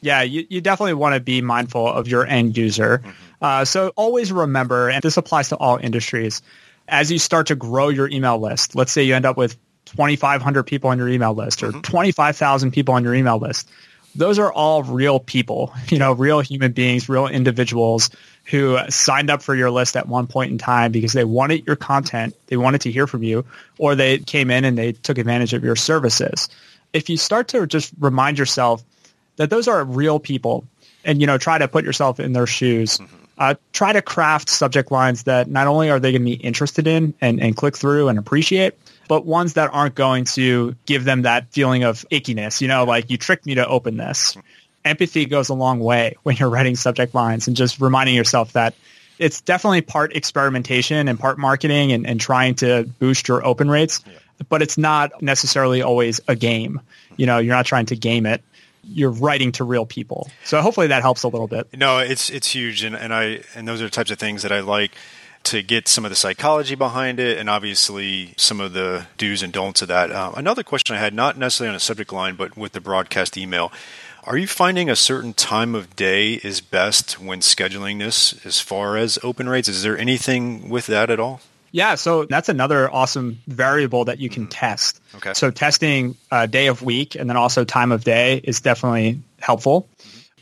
Yeah, 0.00 0.22
you, 0.22 0.46
you 0.48 0.60
definitely 0.60 0.94
want 0.94 1.14
to 1.14 1.20
be 1.20 1.42
mindful 1.42 1.86
of 1.86 2.08
your 2.08 2.26
end 2.26 2.56
user. 2.56 2.98
Mm-hmm. 2.98 3.10
Uh, 3.42 3.64
so 3.64 3.92
always 3.96 4.32
remember, 4.32 4.88
and 4.88 5.02
this 5.02 5.16
applies 5.16 5.48
to 5.50 5.56
all 5.56 5.76
industries, 5.76 6.42
as 6.88 7.10
you 7.10 7.18
start 7.18 7.48
to 7.48 7.54
grow 7.54 7.88
your 7.88 8.08
email 8.08 8.38
list, 8.38 8.74
let's 8.74 8.92
say 8.92 9.02
you 9.02 9.14
end 9.14 9.26
up 9.26 9.36
with 9.36 9.56
2,500 9.86 10.64
people 10.64 10.90
on 10.90 10.98
your 10.98 11.08
email 11.08 11.34
list 11.34 11.62
or 11.62 11.68
mm-hmm. 11.68 11.80
25,000 11.80 12.70
people 12.70 12.94
on 12.94 13.04
your 13.04 13.14
email 13.14 13.38
list. 13.38 13.68
Those 14.14 14.38
are 14.38 14.52
all 14.52 14.82
real 14.82 15.20
people, 15.20 15.72
you 15.88 15.98
know, 15.98 16.12
real 16.12 16.40
human 16.40 16.72
beings, 16.72 17.08
real 17.08 17.26
individuals 17.26 18.10
who 18.44 18.78
signed 18.88 19.30
up 19.30 19.42
for 19.42 19.54
your 19.54 19.70
list 19.70 19.96
at 19.96 20.08
one 20.08 20.26
point 20.26 20.50
in 20.50 20.58
time 20.58 20.90
because 20.90 21.12
they 21.12 21.24
wanted 21.24 21.66
your 21.66 21.76
content, 21.76 22.34
they 22.48 22.56
wanted 22.56 22.80
to 22.80 22.90
hear 22.90 23.06
from 23.06 23.22
you, 23.22 23.44
or 23.78 23.94
they 23.94 24.18
came 24.18 24.50
in 24.50 24.64
and 24.64 24.76
they 24.76 24.92
took 24.92 25.18
advantage 25.18 25.52
of 25.52 25.62
your 25.62 25.76
services. 25.76 26.48
If 26.92 27.08
you 27.08 27.16
start 27.16 27.48
to 27.48 27.66
just 27.66 27.92
remind 28.00 28.38
yourself 28.38 28.82
that 29.36 29.50
those 29.50 29.68
are 29.68 29.84
real 29.84 30.18
people 30.18 30.64
and, 31.04 31.20
you 31.20 31.26
know, 31.26 31.38
try 31.38 31.58
to 31.58 31.68
put 31.68 31.84
yourself 31.84 32.18
in 32.18 32.32
their 32.32 32.46
shoes, 32.46 32.98
mm-hmm 32.98 33.16
uh, 33.40 33.54
try 33.72 33.92
to 33.92 34.02
craft 34.02 34.50
subject 34.50 34.92
lines 34.92 35.24
that 35.24 35.48
not 35.48 35.66
only 35.66 35.90
are 35.90 35.98
they 35.98 36.12
going 36.12 36.20
to 36.20 36.26
be 36.26 36.34
interested 36.34 36.86
in 36.86 37.14
and, 37.22 37.40
and 37.40 37.56
click 37.56 37.76
through 37.76 38.08
and 38.08 38.18
appreciate, 38.18 38.74
but 39.10 39.26
ones 39.26 39.54
that 39.54 39.68
aren't 39.72 39.96
going 39.96 40.24
to 40.24 40.76
give 40.86 41.02
them 41.02 41.22
that 41.22 41.50
feeling 41.50 41.82
of 41.82 42.06
ickiness. 42.12 42.60
You 42.60 42.68
know, 42.68 42.84
like 42.84 43.10
you 43.10 43.16
tricked 43.16 43.44
me 43.44 43.56
to 43.56 43.66
open 43.66 43.96
this. 43.96 44.36
Empathy 44.84 45.26
goes 45.26 45.48
a 45.48 45.54
long 45.54 45.80
way 45.80 46.14
when 46.22 46.36
you're 46.36 46.48
writing 46.48 46.76
subject 46.76 47.12
lines 47.12 47.48
and 47.48 47.56
just 47.56 47.80
reminding 47.80 48.14
yourself 48.14 48.52
that 48.52 48.72
it's 49.18 49.40
definitely 49.40 49.80
part 49.80 50.14
experimentation 50.14 51.08
and 51.08 51.18
part 51.18 51.38
marketing 51.38 51.90
and, 51.90 52.06
and 52.06 52.20
trying 52.20 52.54
to 52.54 52.84
boost 53.00 53.26
your 53.26 53.44
open 53.44 53.68
rates, 53.68 54.00
yeah. 54.06 54.12
but 54.48 54.62
it's 54.62 54.78
not 54.78 55.20
necessarily 55.20 55.82
always 55.82 56.20
a 56.28 56.36
game. 56.36 56.80
You 57.16 57.26
know, 57.26 57.38
you're 57.38 57.56
not 57.56 57.66
trying 57.66 57.86
to 57.86 57.96
game 57.96 58.26
it 58.26 58.44
you're 58.82 59.10
writing 59.10 59.52
to 59.52 59.62
real 59.62 59.84
people. 59.84 60.30
So 60.44 60.62
hopefully 60.62 60.86
that 60.86 61.02
helps 61.02 61.22
a 61.22 61.28
little 61.28 61.46
bit. 61.46 61.68
No, 61.76 61.98
it's 61.98 62.30
it's 62.30 62.50
huge, 62.54 62.82
and, 62.82 62.96
and 62.96 63.12
I 63.12 63.42
and 63.54 63.68
those 63.68 63.82
are 63.82 63.84
the 63.84 63.90
types 63.90 64.10
of 64.10 64.18
things 64.18 64.42
that 64.42 64.52
I 64.52 64.60
like 64.60 64.92
to 65.44 65.62
get 65.62 65.88
some 65.88 66.04
of 66.04 66.10
the 66.10 66.16
psychology 66.16 66.74
behind 66.74 67.18
it, 67.18 67.38
and 67.38 67.48
obviously 67.48 68.34
some 68.36 68.60
of 68.60 68.72
the 68.72 69.06
do's 69.16 69.42
and 69.42 69.52
don'ts 69.52 69.82
of 69.82 69.88
that. 69.88 70.10
Uh, 70.10 70.32
another 70.36 70.62
question 70.62 70.96
I 70.96 70.98
had, 70.98 71.14
not 71.14 71.38
necessarily 71.38 71.70
on 71.70 71.76
a 71.76 71.80
subject 71.80 72.12
line, 72.12 72.36
but 72.36 72.56
with 72.56 72.72
the 72.72 72.80
broadcast 72.80 73.36
email. 73.36 73.72
Are 74.24 74.36
you 74.36 74.46
finding 74.46 74.90
a 74.90 74.96
certain 74.96 75.32
time 75.32 75.74
of 75.74 75.96
day 75.96 76.34
is 76.34 76.60
best 76.60 77.18
when 77.18 77.40
scheduling 77.40 77.98
this 77.98 78.44
as 78.44 78.60
far 78.60 78.96
as 78.96 79.18
open 79.22 79.48
rates? 79.48 79.66
Is 79.66 79.82
there 79.82 79.96
anything 79.96 80.68
with 80.68 80.86
that 80.86 81.10
at 81.10 81.18
all? 81.18 81.40
Yeah, 81.72 81.94
so 81.94 82.24
that's 82.24 82.48
another 82.48 82.90
awesome 82.92 83.40
variable 83.46 84.06
that 84.06 84.18
you 84.18 84.28
can 84.28 84.42
mm-hmm. 84.44 84.50
test. 84.50 85.00
Okay. 85.14 85.32
So 85.34 85.50
testing 85.50 86.16
uh, 86.30 86.46
day 86.46 86.66
of 86.66 86.82
week 86.82 87.14
and 87.14 87.30
then 87.30 87.36
also 87.36 87.64
time 87.64 87.92
of 87.92 88.04
day 88.04 88.40
is 88.42 88.60
definitely 88.60 89.20
helpful. 89.38 89.88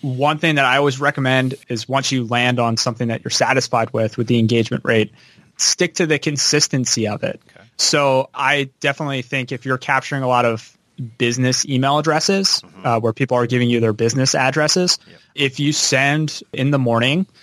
Mm-hmm. 0.02 0.18
One 0.18 0.38
thing 0.38 0.56
that 0.56 0.64
I 0.64 0.76
always 0.76 1.00
recommend 1.00 1.54
is 1.68 1.88
once 1.88 2.12
you 2.12 2.24
land 2.24 2.58
on 2.58 2.76
something 2.76 3.08
that 3.08 3.24
you're 3.24 3.30
satisfied 3.30 3.92
with 3.92 4.16
with 4.16 4.26
the 4.26 4.38
engagement 4.38 4.84
rate, 4.84 5.12
stick 5.56 5.94
to 5.94 6.06
the 6.06 6.18
consistency 6.18 7.08
of 7.08 7.22
it. 7.22 7.40
Okay. 7.48 7.66
So 7.76 8.30
I 8.34 8.70
definitely 8.80 9.22
think 9.22 9.52
if 9.52 9.64
you're 9.64 9.78
capturing 9.78 10.22
a 10.22 10.28
lot 10.28 10.44
of 10.44 10.76
business 11.16 11.64
email 11.66 11.98
addresses 11.98 12.62
mm-hmm. 12.64 12.86
uh, 12.86 12.98
where 13.00 13.12
people 13.12 13.36
are 13.36 13.46
giving 13.46 13.70
you 13.70 13.80
their 13.80 13.92
business 13.92 14.34
addresses, 14.34 14.98
yep. 15.06 15.20
if 15.34 15.60
you 15.60 15.72
send 15.72 16.42
in 16.52 16.70
the 16.70 16.78
morning– 16.78 17.26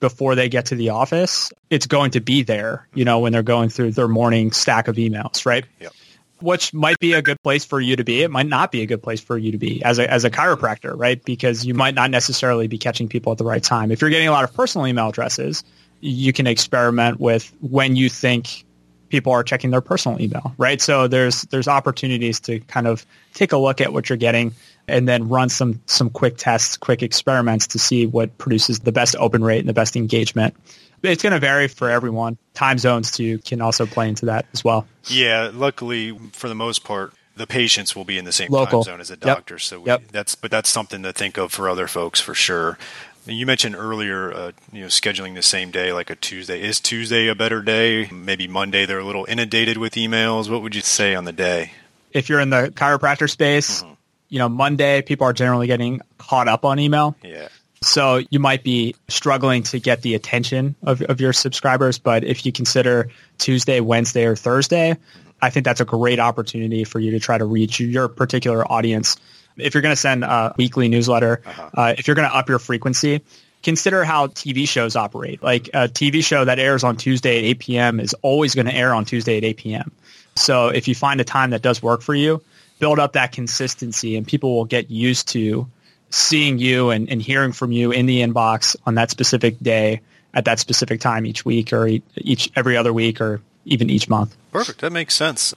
before 0.00 0.34
they 0.34 0.48
get 0.48 0.66
to 0.66 0.74
the 0.74 0.90
office, 0.90 1.52
it's 1.70 1.86
going 1.86 2.12
to 2.12 2.20
be 2.20 2.42
there, 2.42 2.86
you 2.94 3.04
know, 3.04 3.18
when 3.18 3.32
they're 3.32 3.42
going 3.42 3.68
through 3.68 3.92
their 3.92 4.08
morning 4.08 4.52
stack 4.52 4.88
of 4.88 4.96
emails, 4.96 5.44
right? 5.44 5.64
Yep. 5.80 5.92
Which 6.40 6.72
might 6.72 6.98
be 6.98 7.14
a 7.14 7.22
good 7.22 7.42
place 7.42 7.64
for 7.64 7.80
you 7.80 7.96
to 7.96 8.04
be. 8.04 8.22
It 8.22 8.30
might 8.30 8.46
not 8.46 8.70
be 8.70 8.82
a 8.82 8.86
good 8.86 9.02
place 9.02 9.20
for 9.20 9.36
you 9.36 9.52
to 9.52 9.58
be 9.58 9.82
as 9.84 9.98
a, 9.98 10.10
as 10.10 10.24
a 10.24 10.30
chiropractor, 10.30 10.96
right? 10.96 11.22
Because 11.24 11.66
you 11.66 11.74
might 11.74 11.94
not 11.94 12.10
necessarily 12.10 12.68
be 12.68 12.78
catching 12.78 13.08
people 13.08 13.32
at 13.32 13.38
the 13.38 13.44
right 13.44 13.62
time. 13.62 13.90
If 13.90 14.00
you're 14.00 14.10
getting 14.10 14.28
a 14.28 14.32
lot 14.32 14.44
of 14.44 14.54
personal 14.54 14.86
email 14.86 15.08
addresses, 15.08 15.64
you 16.00 16.32
can 16.32 16.46
experiment 16.46 17.18
with 17.18 17.52
when 17.60 17.96
you 17.96 18.08
think 18.08 18.64
people 19.08 19.32
are 19.32 19.42
checking 19.42 19.70
their 19.70 19.80
personal 19.80 20.20
email, 20.20 20.54
right? 20.58 20.80
So 20.80 21.08
there's 21.08 21.42
there's 21.42 21.68
opportunities 21.68 22.40
to 22.40 22.60
kind 22.60 22.86
of 22.86 23.04
take 23.34 23.52
a 23.52 23.56
look 23.56 23.80
at 23.80 23.92
what 23.92 24.08
you're 24.08 24.18
getting 24.18 24.54
and 24.86 25.08
then 25.08 25.28
run 25.28 25.48
some 25.48 25.80
some 25.86 26.10
quick 26.10 26.36
tests, 26.36 26.76
quick 26.76 27.02
experiments 27.02 27.68
to 27.68 27.78
see 27.78 28.06
what 28.06 28.36
produces 28.38 28.80
the 28.80 28.92
best 28.92 29.16
open 29.18 29.42
rate 29.42 29.60
and 29.60 29.68
the 29.68 29.74
best 29.74 29.96
engagement. 29.96 30.54
It's 31.02 31.22
going 31.22 31.32
to 31.32 31.38
vary 31.38 31.68
for 31.68 31.90
everyone. 31.90 32.38
Time 32.54 32.78
zones 32.78 33.12
too 33.12 33.38
can 33.38 33.60
also 33.60 33.86
play 33.86 34.08
into 34.08 34.26
that 34.26 34.46
as 34.52 34.64
well. 34.64 34.86
Yeah, 35.04 35.50
luckily 35.52 36.18
for 36.32 36.48
the 36.48 36.54
most 36.54 36.84
part, 36.84 37.12
the 37.36 37.46
patients 37.46 37.94
will 37.94 38.04
be 38.04 38.18
in 38.18 38.24
the 38.24 38.32
same 38.32 38.50
Local. 38.50 38.82
time 38.82 38.92
zone 38.92 39.00
as 39.00 39.08
the 39.08 39.16
doctor. 39.16 39.54
Yep. 39.54 39.60
So 39.60 39.80
we, 39.80 39.86
yep. 39.86 40.02
that's 40.10 40.34
but 40.34 40.50
that's 40.50 40.68
something 40.68 41.02
to 41.02 41.12
think 41.12 41.38
of 41.38 41.52
for 41.52 41.68
other 41.68 41.86
folks 41.86 42.20
for 42.20 42.34
sure. 42.34 42.78
You 43.26 43.44
mentioned 43.44 43.76
earlier, 43.76 44.32
uh, 44.32 44.52
you 44.72 44.80
know, 44.82 44.86
scheduling 44.86 45.34
the 45.34 45.42
same 45.42 45.70
day, 45.70 45.92
like 45.92 46.08
a 46.08 46.16
Tuesday. 46.16 46.62
Is 46.62 46.80
Tuesday 46.80 47.28
a 47.28 47.34
better 47.34 47.60
day? 47.60 48.08
Maybe 48.10 48.48
Monday 48.48 48.86
they're 48.86 48.98
a 48.98 49.04
little 49.04 49.26
inundated 49.28 49.76
with 49.76 49.94
emails. 49.94 50.50
What 50.50 50.62
would 50.62 50.74
you 50.74 50.80
say 50.80 51.14
on 51.14 51.24
the 51.24 51.32
day? 51.32 51.72
If 52.12 52.28
you're 52.28 52.40
in 52.40 52.48
the 52.50 52.72
chiropractor 52.74 53.28
space, 53.28 53.82
mm-hmm 53.82 53.92
you 54.28 54.38
know, 54.38 54.48
Monday, 54.48 55.02
people 55.02 55.26
are 55.26 55.32
generally 55.32 55.66
getting 55.66 56.00
caught 56.18 56.48
up 56.48 56.64
on 56.64 56.78
email. 56.78 57.16
Yeah. 57.22 57.48
So 57.88 58.20
you 58.28 58.38
might 58.38 58.62
be 58.62 58.94
struggling 59.08 59.62
to 59.64 59.80
get 59.80 60.02
the 60.02 60.14
attention 60.14 60.76
of, 60.82 61.00
of 61.02 61.22
your 61.22 61.32
subscribers. 61.32 61.98
But 61.98 62.22
if 62.22 62.44
you 62.44 62.52
consider 62.52 63.08
Tuesday, 63.38 63.80
Wednesday, 63.80 64.26
or 64.26 64.36
Thursday, 64.36 64.98
I 65.40 65.48
think 65.48 65.64
that's 65.64 65.80
a 65.80 65.86
great 65.86 66.18
opportunity 66.18 66.84
for 66.84 67.00
you 67.00 67.12
to 67.12 67.18
try 67.18 67.38
to 67.38 67.46
reach 67.46 67.80
your 67.80 68.08
particular 68.08 68.70
audience. 68.70 69.16
If 69.56 69.72
you're 69.72 69.80
going 69.80 69.94
to 69.94 70.00
send 70.00 70.22
a 70.22 70.54
weekly 70.58 70.88
newsletter, 70.90 71.40
uh-huh. 71.46 71.70
uh, 71.74 71.94
if 71.96 72.06
you're 72.06 72.14
going 72.14 72.28
to 72.28 72.36
up 72.36 72.50
your 72.50 72.58
frequency, 72.58 73.22
consider 73.62 74.04
how 74.04 74.26
TV 74.26 74.68
shows 74.68 74.94
operate. 74.94 75.42
Like 75.42 75.68
a 75.68 75.88
TV 75.88 76.22
show 76.22 76.44
that 76.44 76.58
airs 76.58 76.84
on 76.84 76.96
Tuesday 76.96 77.38
at 77.38 77.44
8 77.44 77.58
p.m. 77.58 78.00
is 78.00 78.14
always 78.20 78.54
going 78.54 78.66
to 78.66 78.74
air 78.74 78.92
on 78.92 79.06
Tuesday 79.06 79.38
at 79.38 79.44
8 79.44 79.56
p.m. 79.56 79.92
So 80.36 80.68
if 80.68 80.88
you 80.88 80.94
find 80.94 81.22
a 81.22 81.24
time 81.24 81.50
that 81.50 81.62
does 81.62 81.82
work 81.82 82.02
for 82.02 82.14
you, 82.14 82.42
build 82.80 82.98
up 82.98 83.14
that 83.14 83.32
consistency 83.32 84.16
and 84.16 84.26
people 84.26 84.54
will 84.54 84.66
get 84.66 84.90
used 84.90 85.28
to 85.28 85.66
seeing 86.10 86.58
you 86.58 86.90
and, 86.90 87.08
and 87.08 87.20
hearing 87.20 87.52
from 87.52 87.72
you 87.72 87.90
in 87.90 88.06
the 88.06 88.22
inbox 88.22 88.76
on 88.86 88.94
that 88.94 89.10
specific 89.10 89.58
day 89.60 90.00
at 90.34 90.44
that 90.44 90.58
specific 90.58 91.00
time 91.00 91.26
each 91.26 91.44
week 91.44 91.72
or 91.72 91.88
each 92.16 92.50
every 92.54 92.76
other 92.76 92.92
week 92.92 93.20
or 93.20 93.40
even 93.64 93.90
each 93.90 94.08
month. 94.08 94.36
Perfect. 94.52 94.80
That 94.80 94.92
makes 94.92 95.14
sense. 95.14 95.54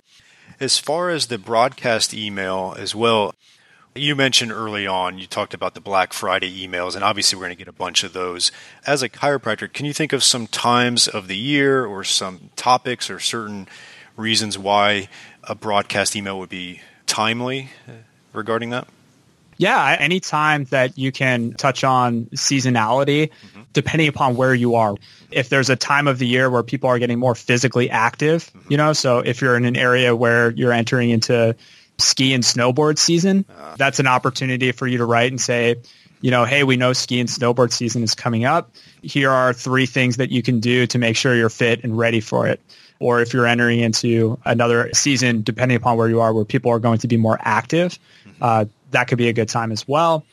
As 0.59 0.77
far 0.77 1.09
as 1.09 1.27
the 1.27 1.37
broadcast 1.37 2.13
email 2.13 2.75
as 2.77 2.93
well, 2.93 3.33
you 3.95 4.15
mentioned 4.15 4.51
early 4.51 4.87
on, 4.87 5.17
you 5.17 5.27
talked 5.27 5.53
about 5.53 5.73
the 5.73 5.81
Black 5.81 6.13
Friday 6.13 6.65
emails, 6.65 6.95
and 6.95 7.03
obviously 7.03 7.37
we're 7.37 7.45
going 7.45 7.57
to 7.57 7.57
get 7.57 7.67
a 7.67 7.73
bunch 7.73 8.03
of 8.03 8.13
those. 8.13 8.51
As 8.85 9.03
a 9.03 9.09
chiropractor, 9.09 9.71
can 9.71 9.85
you 9.85 9.93
think 9.93 10.13
of 10.13 10.23
some 10.23 10.47
times 10.47 11.07
of 11.07 11.27
the 11.27 11.35
year 11.35 11.85
or 11.85 12.03
some 12.03 12.51
topics 12.55 13.09
or 13.09 13.19
certain 13.19 13.67
reasons 14.15 14.57
why 14.57 15.09
a 15.43 15.55
broadcast 15.55 16.15
email 16.15 16.39
would 16.39 16.49
be 16.49 16.81
timely 17.05 17.69
regarding 18.33 18.69
that? 18.69 18.87
Yeah, 19.61 19.95
anytime 19.99 20.63
that 20.65 20.97
you 20.97 21.11
can 21.11 21.53
touch 21.53 21.83
on 21.83 22.25
seasonality, 22.33 23.29
mm-hmm. 23.29 23.61
depending 23.73 24.07
upon 24.07 24.35
where 24.35 24.55
you 24.55 24.73
are. 24.73 24.95
If 25.29 25.49
there's 25.49 25.69
a 25.69 25.75
time 25.75 26.07
of 26.07 26.17
the 26.17 26.25
year 26.25 26.49
where 26.49 26.63
people 26.63 26.89
are 26.89 26.97
getting 26.97 27.19
more 27.19 27.35
physically 27.35 27.87
active, 27.87 28.45
mm-hmm. 28.45 28.71
you 28.71 28.77
know, 28.77 28.93
so 28.93 29.19
if 29.19 29.39
you're 29.39 29.55
in 29.55 29.65
an 29.65 29.77
area 29.77 30.15
where 30.15 30.49
you're 30.49 30.73
entering 30.73 31.11
into 31.11 31.55
ski 31.99 32.33
and 32.33 32.43
snowboard 32.43 32.97
season, 32.97 33.45
uh, 33.55 33.75
that's 33.75 33.99
an 33.99 34.07
opportunity 34.07 34.71
for 34.71 34.87
you 34.87 34.97
to 34.97 35.05
write 35.05 35.31
and 35.31 35.39
say, 35.39 35.75
you 36.21 36.31
know, 36.31 36.43
hey, 36.43 36.63
we 36.63 36.75
know 36.75 36.93
ski 36.93 37.19
and 37.19 37.29
snowboard 37.29 37.71
season 37.71 38.01
is 38.01 38.15
coming 38.15 38.45
up. 38.45 38.71
Here 39.03 39.29
are 39.29 39.53
three 39.53 39.85
things 39.85 40.17
that 40.17 40.31
you 40.31 40.41
can 40.41 40.59
do 40.59 40.87
to 40.87 40.97
make 40.97 41.15
sure 41.15 41.35
you're 41.35 41.49
fit 41.49 41.83
and 41.83 41.95
ready 41.95 42.19
for 42.19 42.47
it 42.47 42.59
or 43.01 43.19
if 43.21 43.33
you're 43.33 43.47
entering 43.47 43.79
into 43.79 44.39
another 44.45 44.91
season, 44.93 45.41
depending 45.41 45.75
upon 45.75 45.97
where 45.97 46.07
you 46.07 46.21
are, 46.21 46.33
where 46.33 46.45
people 46.45 46.71
are 46.71 46.79
going 46.79 46.99
to 46.99 47.07
be 47.07 47.17
more 47.17 47.37
active, 47.41 47.97
mm-hmm. 48.25 48.43
uh, 48.43 48.65
that 48.91 49.07
could 49.07 49.17
be 49.17 49.27
a 49.27 49.33
good 49.33 49.49
time 49.49 49.71
as 49.71 49.87
well. 49.87 50.23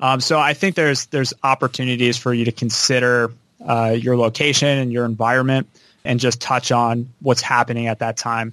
Um, 0.00 0.20
so 0.20 0.38
I 0.38 0.52
think 0.52 0.74
there's 0.74 1.06
there's 1.06 1.32
opportunities 1.42 2.16
for 2.16 2.34
you 2.34 2.44
to 2.44 2.52
consider 2.52 3.32
uh, 3.64 3.96
your 3.96 4.16
location 4.16 4.68
and 4.68 4.92
your 4.92 5.04
environment 5.04 5.68
and 6.04 6.20
just 6.20 6.40
touch 6.40 6.70
on 6.70 7.08
what's 7.20 7.40
happening 7.40 7.86
at 7.86 8.00
that 8.00 8.16
time. 8.16 8.52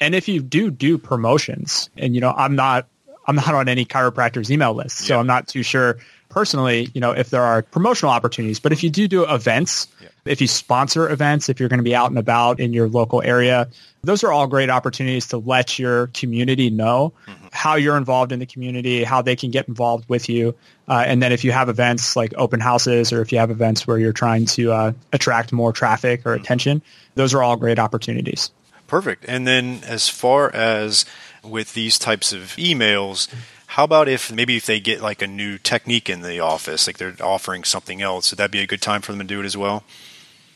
And 0.00 0.14
if 0.14 0.28
you 0.28 0.42
do 0.42 0.70
do 0.70 0.98
promotions, 0.98 1.88
and 1.96 2.14
you 2.14 2.20
know, 2.20 2.34
I'm 2.36 2.56
not 2.56 2.88
I'm 3.26 3.36
not 3.36 3.54
on 3.54 3.68
any 3.68 3.84
chiropractor's 3.84 4.50
email 4.50 4.74
list, 4.74 4.98
so 4.98 5.14
yeah. 5.14 5.20
I'm 5.20 5.26
not 5.26 5.48
too 5.48 5.62
sure 5.62 5.98
personally, 6.32 6.88
you 6.94 7.00
know, 7.00 7.12
if 7.12 7.30
there 7.30 7.42
are 7.42 7.62
promotional 7.62 8.10
opportunities. 8.10 8.58
But 8.58 8.72
if 8.72 8.82
you 8.82 8.90
do 8.90 9.06
do 9.06 9.24
events, 9.24 9.86
yeah. 10.00 10.08
if 10.24 10.40
you 10.40 10.48
sponsor 10.48 11.08
events, 11.08 11.48
if 11.48 11.60
you're 11.60 11.68
going 11.68 11.78
to 11.78 11.84
be 11.84 11.94
out 11.94 12.08
and 12.08 12.18
about 12.18 12.58
in 12.58 12.72
your 12.72 12.88
local 12.88 13.20
area, 13.20 13.68
those 14.02 14.24
are 14.24 14.32
all 14.32 14.46
great 14.46 14.70
opportunities 14.70 15.28
to 15.28 15.36
let 15.36 15.78
your 15.78 16.08
community 16.08 16.70
know 16.70 17.12
mm-hmm. 17.26 17.46
how 17.52 17.74
you're 17.74 17.98
involved 17.98 18.32
in 18.32 18.38
the 18.38 18.46
community, 18.46 19.04
how 19.04 19.20
they 19.20 19.36
can 19.36 19.50
get 19.50 19.68
involved 19.68 20.08
with 20.08 20.28
you. 20.28 20.54
Uh, 20.88 21.04
and 21.06 21.22
then 21.22 21.32
if 21.32 21.44
you 21.44 21.52
have 21.52 21.68
events 21.68 22.16
like 22.16 22.32
open 22.36 22.60
houses 22.60 23.12
or 23.12 23.20
if 23.20 23.30
you 23.30 23.38
have 23.38 23.50
events 23.50 23.86
where 23.86 23.98
you're 23.98 24.12
trying 24.12 24.46
to 24.46 24.72
uh, 24.72 24.92
attract 25.12 25.52
more 25.52 25.72
traffic 25.72 26.22
or 26.24 26.32
mm-hmm. 26.32 26.42
attention, 26.42 26.82
those 27.14 27.34
are 27.34 27.42
all 27.42 27.56
great 27.56 27.78
opportunities. 27.78 28.50
Perfect. 28.86 29.24
And 29.28 29.46
then 29.46 29.80
as 29.84 30.08
far 30.08 30.54
as 30.54 31.04
with 31.44 31.74
these 31.74 31.98
types 31.98 32.32
of 32.32 32.42
emails, 32.56 33.28
how 33.72 33.84
about 33.84 34.06
if 34.06 34.30
maybe 34.30 34.58
if 34.58 34.66
they 34.66 34.80
get 34.80 35.00
like 35.00 35.22
a 35.22 35.26
new 35.26 35.56
technique 35.56 36.10
in 36.10 36.20
the 36.20 36.40
office, 36.40 36.86
like 36.86 36.98
they're 36.98 37.16
offering 37.22 37.64
something 37.64 38.02
else, 38.02 38.30
would 38.30 38.36
that 38.36 38.50
be 38.50 38.60
a 38.60 38.66
good 38.66 38.82
time 38.82 39.00
for 39.00 39.12
them 39.12 39.20
to 39.20 39.24
do 39.24 39.40
it 39.40 39.46
as 39.46 39.56
well? 39.56 39.82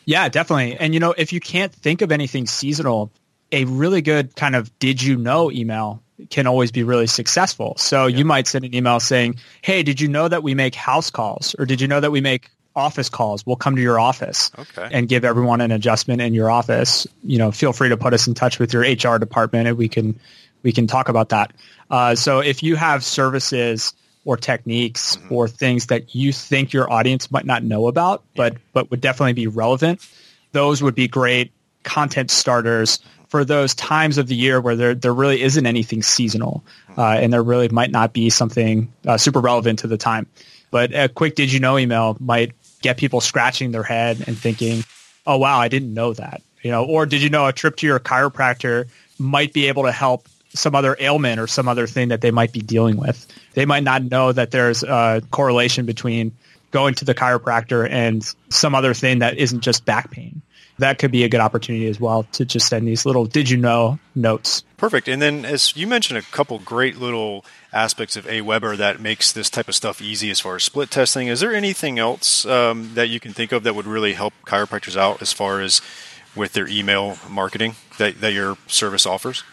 Yeah, 0.05 0.29
definitely. 0.29 0.77
And 0.77 0.93
you 0.93 1.01
know, 1.01 1.15
if 1.17 1.33
you 1.33 1.41
can't 1.41 1.73
think 1.73 2.03
of 2.03 2.13
anything 2.13 2.47
seasonal, 2.47 3.11
a 3.53 3.65
really 3.65 4.03
good 4.03 4.37
kind 4.37 4.55
of 4.55 4.79
did 4.79 5.03
you 5.03 5.17
know 5.17 5.51
email 5.51 6.03
can 6.29 6.47
always 6.47 6.71
be 6.71 6.83
really 6.83 7.07
successful. 7.07 7.75
So 7.79 8.07
yeah. 8.07 8.19
you 8.19 8.27
might 8.27 8.49
send 8.49 8.67
an 8.67 8.75
email 8.75 9.01
saying, 9.01 9.37
"Hey, 9.63 9.83
did 9.83 9.99
you 9.99 10.09
know 10.09 10.29
that 10.29 10.43
we 10.43 10.55
make 10.55 10.75
house 10.75 11.09
calls 11.09 11.57
or 11.59 11.65
did 11.65 11.81
you 11.81 11.89
know 11.89 12.01
that 12.01 12.11
we 12.11 12.21
make 12.21 12.51
office 12.75 13.09
calls? 13.09 13.47
We'll 13.47 13.57
come 13.57 13.77
to 13.77 13.83
your 13.83 13.99
office 13.99 14.53
okay. 14.59 14.89
and 14.93 15.09
give 15.09 15.25
everyone 15.25 15.63
an 15.63 15.73
adjustment 15.73 16.21
in 16.21 16.35
your 16.35 16.51
office. 16.51 17.07
You 17.25 17.39
know, 17.39 17.51
feel 17.51 17.73
free 17.73 17.89
to 17.89 17.97
put 17.97 18.13
us 18.13 18.27
in 18.27 18.35
touch 18.35 18.59
with 18.59 18.75
your 18.75 18.83
HR 18.83 19.19
department 19.19 19.67
and 19.67 19.79
we 19.79 19.89
can 19.89 20.21
we 20.67 20.73
can 20.73 20.89
talk 20.89 21.09
about 21.09 21.29
that. 21.29 21.53
Uh, 21.91 22.17
so 22.17 22.41
if 22.41 22.61
you 22.61 22.75
have 22.75 23.05
services 23.05 23.95
or 24.25 24.37
techniques 24.37 25.17
mm-hmm. 25.17 25.33
or 25.33 25.47
things 25.47 25.87
that 25.87 26.13
you 26.13 26.33
think 26.33 26.73
your 26.73 26.93
audience 26.93 27.31
might 27.31 27.47
not 27.47 27.63
know 27.63 27.87
about, 27.87 28.25
but 28.35 28.55
yeah. 28.55 28.59
but 28.73 28.91
would 28.91 29.01
definitely 29.01 29.33
be 29.33 29.47
relevant, 29.47 30.05
those 30.51 30.83
would 30.83 30.97
be 30.97 31.07
great 31.07 31.53
content 31.85 32.33
starters 32.33 32.99
for 33.29 33.45
those 33.45 33.77
times 33.77 34.19
of 34.19 34.27
the 34.27 34.35
year 34.35 34.61
where 34.61 34.75
there 34.75 34.95
there 34.97 35.15
really 35.15 35.41
isn't 35.41 35.67
anything 35.67 36.03
seasonal, 36.03 36.65
mm-hmm. 36.91 37.01
uh, 37.01 37.15
and 37.15 37.33
there 37.33 37.45
really 37.45 37.69
might 37.69 37.93
not 37.93 38.13
be 38.13 38.29
something 38.29 38.93
uh, 39.07 39.17
super 39.17 39.39
relevant 39.39 39.79
to 39.79 39.87
the 39.87 39.97
time. 39.97 40.27
But 40.73 40.93
a 40.93 41.09
quick 41.09 41.37
did 41.37 41.53
you 41.53 41.61
know 41.61 41.79
email 41.79 42.17
might 42.19 42.51
get 42.83 42.97
people 42.97 43.21
scratching 43.21 43.71
their 43.71 43.85
head 43.85 44.25
and 44.27 44.37
thinking, 44.37 44.83
"Oh 45.29 45.39
wow, 45.39 45.61
I 45.61 45.69
didn't 45.69 45.95
know 45.95 46.13
that." 46.15 46.43
You 46.61 46.73
know, 46.73 46.85
or 46.85 47.07
did 47.07 47.23
you 47.23 47.31
know 47.31 47.47
a 47.47 47.53
trip 47.53 47.77
to 47.77 47.87
your 47.87 48.01
chiropractor 48.01 48.89
might 49.17 49.53
be 49.53 49.69
able 49.69 49.85
to 49.85 49.93
help 49.93 50.27
some 50.57 50.75
other 50.75 50.97
ailment 50.99 51.41
or 51.41 51.47
some 51.47 51.69
other 51.69 51.87
thing 51.87 52.09
that 52.09 52.21
they 52.21 52.31
might 52.31 52.53
be 52.53 52.61
dealing 52.61 52.97
with. 52.97 53.27
They 53.55 53.67
might 53.67 53.85
not 53.85 54.03
know 54.03 54.33
that 54.33 54.51
there's 54.51 54.83
a 54.83 55.23
correlation 55.31 55.87
between 55.87 56.33
going 56.71 56.95
to 56.95 57.05
the 57.05 57.15
chiropractor 57.15 57.89
and 57.89 58.23
some 58.49 58.75
other 58.75 58.95
thing 58.95 59.21
that 59.21 59.39
isn't 59.39 59.61
just 59.61 59.85
back 59.85 60.11
pain. 60.11 60.43
That 60.79 60.99
could 60.99 61.11
be 61.11 61.25
a 61.25 61.29
good 61.29 61.41
opportunity 61.41 61.89
as 61.89 61.99
well 61.99 62.25
to 62.33 62.45
just 62.45 62.69
send 62.69 62.87
these 62.87 63.07
little 63.07 63.25
did 63.25 63.49
you 63.49 63.57
know 63.57 63.99
notes. 64.15 64.63
Perfect. 64.77 65.09
And 65.09 65.23
then 65.23 65.47
as 65.47 65.75
you 65.75 65.87
mentioned 65.87 66.19
a 66.19 66.23
couple 66.23 66.59
great 66.59 66.99
little 66.99 67.47
aspects 67.73 68.17
of 68.17 68.27
Aweber 68.27 68.77
that 68.77 69.01
makes 69.01 69.33
this 69.33 69.49
type 69.49 69.69
of 69.69 69.75
stuff 69.75 70.03
easy 70.03 70.31
as 70.31 70.41
far 70.41 70.57
as 70.57 70.65
split 70.65 70.91
testing. 70.91 71.29
Is 71.29 71.41
there 71.41 71.55
anything 71.55 71.99
else 71.99 72.45
um, 72.45 72.93
that 72.95 73.09
you 73.09 73.21
can 73.21 73.33
think 73.33 73.53
of 73.53 73.63
that 73.63 73.75
would 73.75 73.87
really 73.87 74.13
help 74.13 74.35
chiropractors 74.47 74.97
out 74.97 75.23
as 75.23 75.33
far 75.33 75.63
as 75.63 75.81
with 76.35 76.53
their 76.53 76.69
email 76.69 77.17
marketing 77.31 77.77
that, 77.97 78.21
that 78.21 78.35
your 78.35 78.59
service 78.67 79.07
offers? 79.07 79.45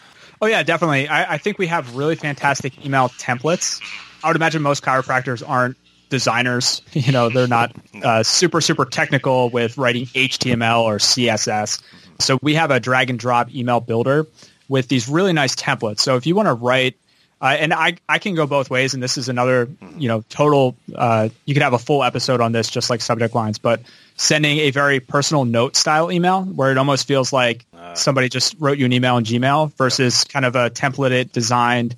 Oh 0.44 0.46
yeah, 0.46 0.62
definitely. 0.62 1.08
I, 1.08 1.34
I 1.34 1.38
think 1.38 1.56
we 1.56 1.66
have 1.68 1.96
really 1.96 2.16
fantastic 2.16 2.84
email 2.84 3.08
templates. 3.08 3.80
I 4.22 4.28
would 4.28 4.36
imagine 4.36 4.60
most 4.60 4.82
chiropractors 4.82 5.42
aren't 5.46 5.78
designers. 6.10 6.82
You 6.92 7.12
know, 7.12 7.30
they're 7.30 7.48
not 7.48 7.74
uh, 8.02 8.22
super 8.22 8.60
super 8.60 8.84
technical 8.84 9.48
with 9.48 9.78
writing 9.78 10.04
HTML 10.04 10.82
or 10.82 10.98
CSS. 10.98 11.82
So 12.18 12.38
we 12.42 12.52
have 12.56 12.70
a 12.70 12.78
drag 12.78 13.08
and 13.08 13.18
drop 13.18 13.54
email 13.54 13.80
builder 13.80 14.26
with 14.68 14.88
these 14.88 15.08
really 15.08 15.32
nice 15.32 15.56
templates. 15.56 16.00
So 16.00 16.16
if 16.16 16.26
you 16.26 16.34
want 16.34 16.48
to 16.48 16.54
write 16.54 16.98
uh, 17.40 17.56
and 17.58 17.72
I, 17.72 17.96
I 18.06 18.18
can 18.18 18.34
go 18.34 18.46
both 18.46 18.70
ways, 18.70 18.94
and 18.94 19.02
this 19.02 19.18
is 19.18 19.28
another, 19.28 19.68
you 19.96 20.08
know, 20.08 20.24
total. 20.28 20.76
Uh, 20.94 21.30
you 21.44 21.54
could 21.54 21.62
have 21.62 21.72
a 21.72 21.78
full 21.78 22.02
episode 22.02 22.40
on 22.40 22.52
this, 22.52 22.70
just 22.70 22.88
like 22.90 23.00
subject 23.02 23.34
lines. 23.34 23.58
But 23.58 23.80
sending 24.16 24.58
a 24.58 24.70
very 24.70 25.00
personal 25.00 25.44
note 25.44 25.76
style 25.76 26.10
email, 26.12 26.42
where 26.42 26.70
it 26.70 26.78
almost 26.78 27.06
feels 27.06 27.32
like 27.32 27.64
uh. 27.76 27.94
somebody 27.94 28.28
just 28.28 28.56
wrote 28.58 28.78
you 28.78 28.86
an 28.86 28.92
email 28.92 29.16
in 29.16 29.24
Gmail, 29.24 29.72
versus 29.74 30.24
kind 30.24 30.44
of 30.44 30.56
a 30.56 30.70
templated, 30.70 31.32
designed 31.32 31.96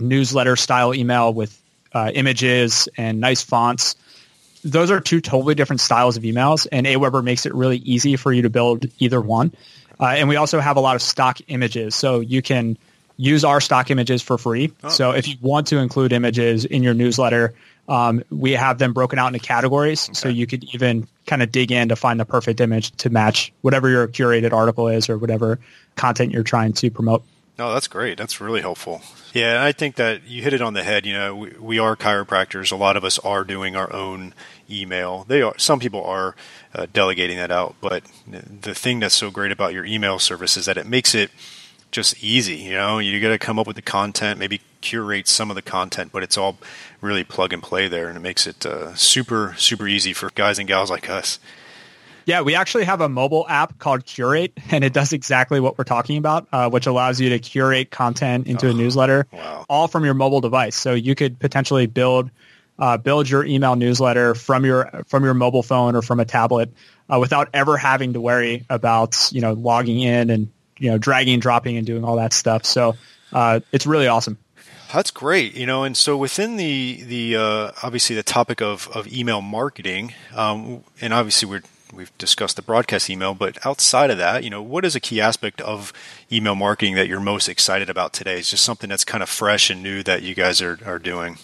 newsletter 0.00 0.56
style 0.56 0.94
email 0.94 1.32
with 1.32 1.60
uh, 1.92 2.10
images 2.14 2.88
and 2.96 3.20
nice 3.20 3.42
fonts. 3.42 3.96
Those 4.64 4.90
are 4.90 5.00
two 5.00 5.20
totally 5.20 5.54
different 5.54 5.80
styles 5.80 6.16
of 6.16 6.22
emails, 6.24 6.66
and 6.70 6.86
Aweber 6.86 7.22
makes 7.22 7.46
it 7.46 7.54
really 7.54 7.78
easy 7.78 8.16
for 8.16 8.32
you 8.32 8.42
to 8.42 8.50
build 8.50 8.86
either 8.98 9.20
one. 9.20 9.52
Uh, 10.00 10.06
and 10.16 10.28
we 10.28 10.36
also 10.36 10.60
have 10.60 10.76
a 10.76 10.80
lot 10.80 10.96
of 10.96 11.02
stock 11.02 11.38
images, 11.48 11.94
so 11.94 12.20
you 12.20 12.42
can 12.42 12.76
use 13.16 13.44
our 13.44 13.60
stock 13.60 13.90
images 13.90 14.22
for 14.22 14.38
free. 14.38 14.72
Oh. 14.84 14.88
So 14.88 15.10
if 15.10 15.26
you 15.26 15.36
want 15.40 15.68
to 15.68 15.78
include 15.78 16.12
images 16.12 16.64
in 16.64 16.82
your 16.82 16.94
newsletter, 16.94 17.54
um, 17.88 18.22
we 18.30 18.52
have 18.52 18.78
them 18.78 18.92
broken 18.92 19.18
out 19.18 19.28
into 19.28 19.40
categories. 19.40 20.08
Okay. 20.08 20.14
So 20.14 20.28
you 20.28 20.46
could 20.46 20.64
even 20.72 21.08
kind 21.28 21.42
of 21.42 21.52
dig 21.52 21.70
in 21.70 21.90
to 21.90 21.96
find 21.96 22.18
the 22.18 22.24
perfect 22.24 22.60
image 22.60 22.90
to 22.96 23.10
match 23.10 23.52
whatever 23.60 23.88
your 23.88 24.08
curated 24.08 24.52
article 24.52 24.88
is 24.88 25.08
or 25.08 25.18
whatever 25.18 25.60
content 25.94 26.32
you're 26.32 26.42
trying 26.42 26.72
to 26.72 26.90
promote. 26.90 27.22
No, 27.58 27.72
that's 27.72 27.88
great. 27.88 28.16
That's 28.16 28.40
really 28.40 28.60
helpful. 28.60 29.02
Yeah, 29.32 29.64
I 29.64 29.72
think 29.72 29.96
that 29.96 30.24
you 30.28 30.42
hit 30.42 30.52
it 30.52 30.62
on 30.62 30.74
the 30.74 30.84
head. 30.84 31.04
You 31.04 31.12
know, 31.12 31.36
we, 31.36 31.50
we 31.58 31.78
are 31.80 31.96
chiropractors. 31.96 32.70
A 32.70 32.76
lot 32.76 32.96
of 32.96 33.04
us 33.04 33.18
are 33.18 33.42
doing 33.42 33.74
our 33.74 33.92
own 33.92 34.32
email. 34.70 35.24
They 35.26 35.42
are. 35.42 35.58
Some 35.58 35.80
people 35.80 36.04
are 36.04 36.36
uh, 36.72 36.86
delegating 36.92 37.36
that 37.36 37.50
out, 37.50 37.74
but 37.80 38.04
the 38.26 38.74
thing 38.74 39.00
that's 39.00 39.14
so 39.14 39.30
great 39.30 39.50
about 39.50 39.72
your 39.72 39.84
email 39.84 40.20
service 40.20 40.56
is 40.56 40.66
that 40.66 40.76
it 40.76 40.86
makes 40.86 41.16
it 41.16 41.32
just 41.90 42.22
easy. 42.22 42.56
You 42.56 42.74
know, 42.74 43.00
you 43.00 43.20
got 43.20 43.30
to 43.30 43.38
come 43.38 43.58
up 43.58 43.66
with 43.66 43.76
the 43.76 43.82
content, 43.82 44.38
maybe 44.38 44.60
curate 44.80 45.28
some 45.28 45.50
of 45.50 45.56
the 45.56 45.62
content, 45.62 46.10
but 46.12 46.22
it's 46.22 46.38
all 46.38 46.58
really 47.00 47.24
plug 47.24 47.52
and 47.52 47.62
play 47.62 47.88
there, 47.88 48.08
and 48.08 48.16
it 48.16 48.20
makes 48.20 48.46
it 48.46 48.64
uh, 48.66 48.94
super 48.94 49.54
super 49.56 49.86
easy 49.86 50.12
for 50.12 50.30
guys 50.34 50.58
and 50.58 50.68
gals 50.68 50.90
like 50.90 51.08
us. 51.08 51.38
Yeah, 52.26 52.42
we 52.42 52.54
actually 52.54 52.84
have 52.84 53.00
a 53.00 53.08
mobile 53.08 53.46
app 53.48 53.78
called 53.78 54.04
Curate, 54.04 54.52
and 54.70 54.84
it 54.84 54.92
does 54.92 55.12
exactly 55.12 55.60
what 55.60 55.78
we're 55.78 55.84
talking 55.84 56.18
about, 56.18 56.46
uh, 56.52 56.68
which 56.68 56.86
allows 56.86 57.20
you 57.20 57.30
to 57.30 57.38
curate 57.38 57.90
content 57.90 58.46
into 58.46 58.68
oh, 58.68 58.70
a 58.70 58.74
newsletter, 58.74 59.26
wow. 59.32 59.64
all 59.68 59.88
from 59.88 60.04
your 60.04 60.14
mobile 60.14 60.40
device. 60.40 60.76
So 60.76 60.94
you 60.94 61.14
could 61.14 61.38
potentially 61.38 61.86
build 61.86 62.30
uh, 62.78 62.96
build 62.96 63.28
your 63.28 63.44
email 63.44 63.76
newsletter 63.76 64.34
from 64.34 64.64
your 64.64 65.04
from 65.06 65.24
your 65.24 65.34
mobile 65.34 65.62
phone 65.62 65.96
or 65.96 66.02
from 66.02 66.20
a 66.20 66.24
tablet 66.24 66.72
uh, 67.12 67.18
without 67.18 67.48
ever 67.54 67.76
having 67.76 68.12
to 68.12 68.20
worry 68.20 68.64
about 68.70 69.30
you 69.32 69.40
know 69.40 69.54
logging 69.54 70.00
in 70.00 70.30
and 70.30 70.50
you 70.78 70.90
know, 70.90 70.98
dragging 70.98 71.34
and 71.34 71.42
dropping 71.42 71.76
and 71.76 71.86
doing 71.86 72.04
all 72.04 72.16
that 72.16 72.32
stuff. 72.32 72.64
So 72.64 72.96
uh, 73.32 73.60
it's 73.72 73.86
really 73.86 74.06
awesome. 74.06 74.38
That's 74.92 75.10
great, 75.10 75.54
you 75.54 75.66
know, 75.66 75.84
and 75.84 75.94
so 75.96 76.16
within 76.16 76.56
the 76.56 77.02
the 77.02 77.36
uh, 77.36 77.72
obviously 77.82 78.16
the 78.16 78.22
topic 78.22 78.62
of, 78.62 78.88
of 78.94 79.06
email 79.12 79.42
marketing, 79.42 80.14
um, 80.34 80.82
and 81.00 81.12
obviously 81.12 81.48
we're 81.48 81.62
we've 81.92 82.16
discussed 82.16 82.56
the 82.56 82.62
broadcast 82.62 83.10
email, 83.10 83.34
but 83.34 83.64
outside 83.66 84.10
of 84.10 84.16
that, 84.18 84.44
you 84.44 84.50
know, 84.50 84.62
what 84.62 84.84
is 84.86 84.96
a 84.96 85.00
key 85.00 85.20
aspect 85.20 85.60
of 85.60 85.92
email 86.32 86.54
marketing 86.54 86.94
that 86.94 87.06
you're 87.06 87.20
most 87.20 87.48
excited 87.48 87.90
about 87.90 88.14
today? 88.14 88.38
It's 88.38 88.50
just 88.50 88.64
something 88.64 88.88
that's 88.88 89.04
kind 89.04 89.22
of 89.22 89.28
fresh 89.28 89.68
and 89.68 89.82
new 89.82 90.02
that 90.04 90.22
you 90.22 90.34
guys 90.34 90.62
are 90.62 90.78
are 90.86 90.98
doing. 90.98 91.36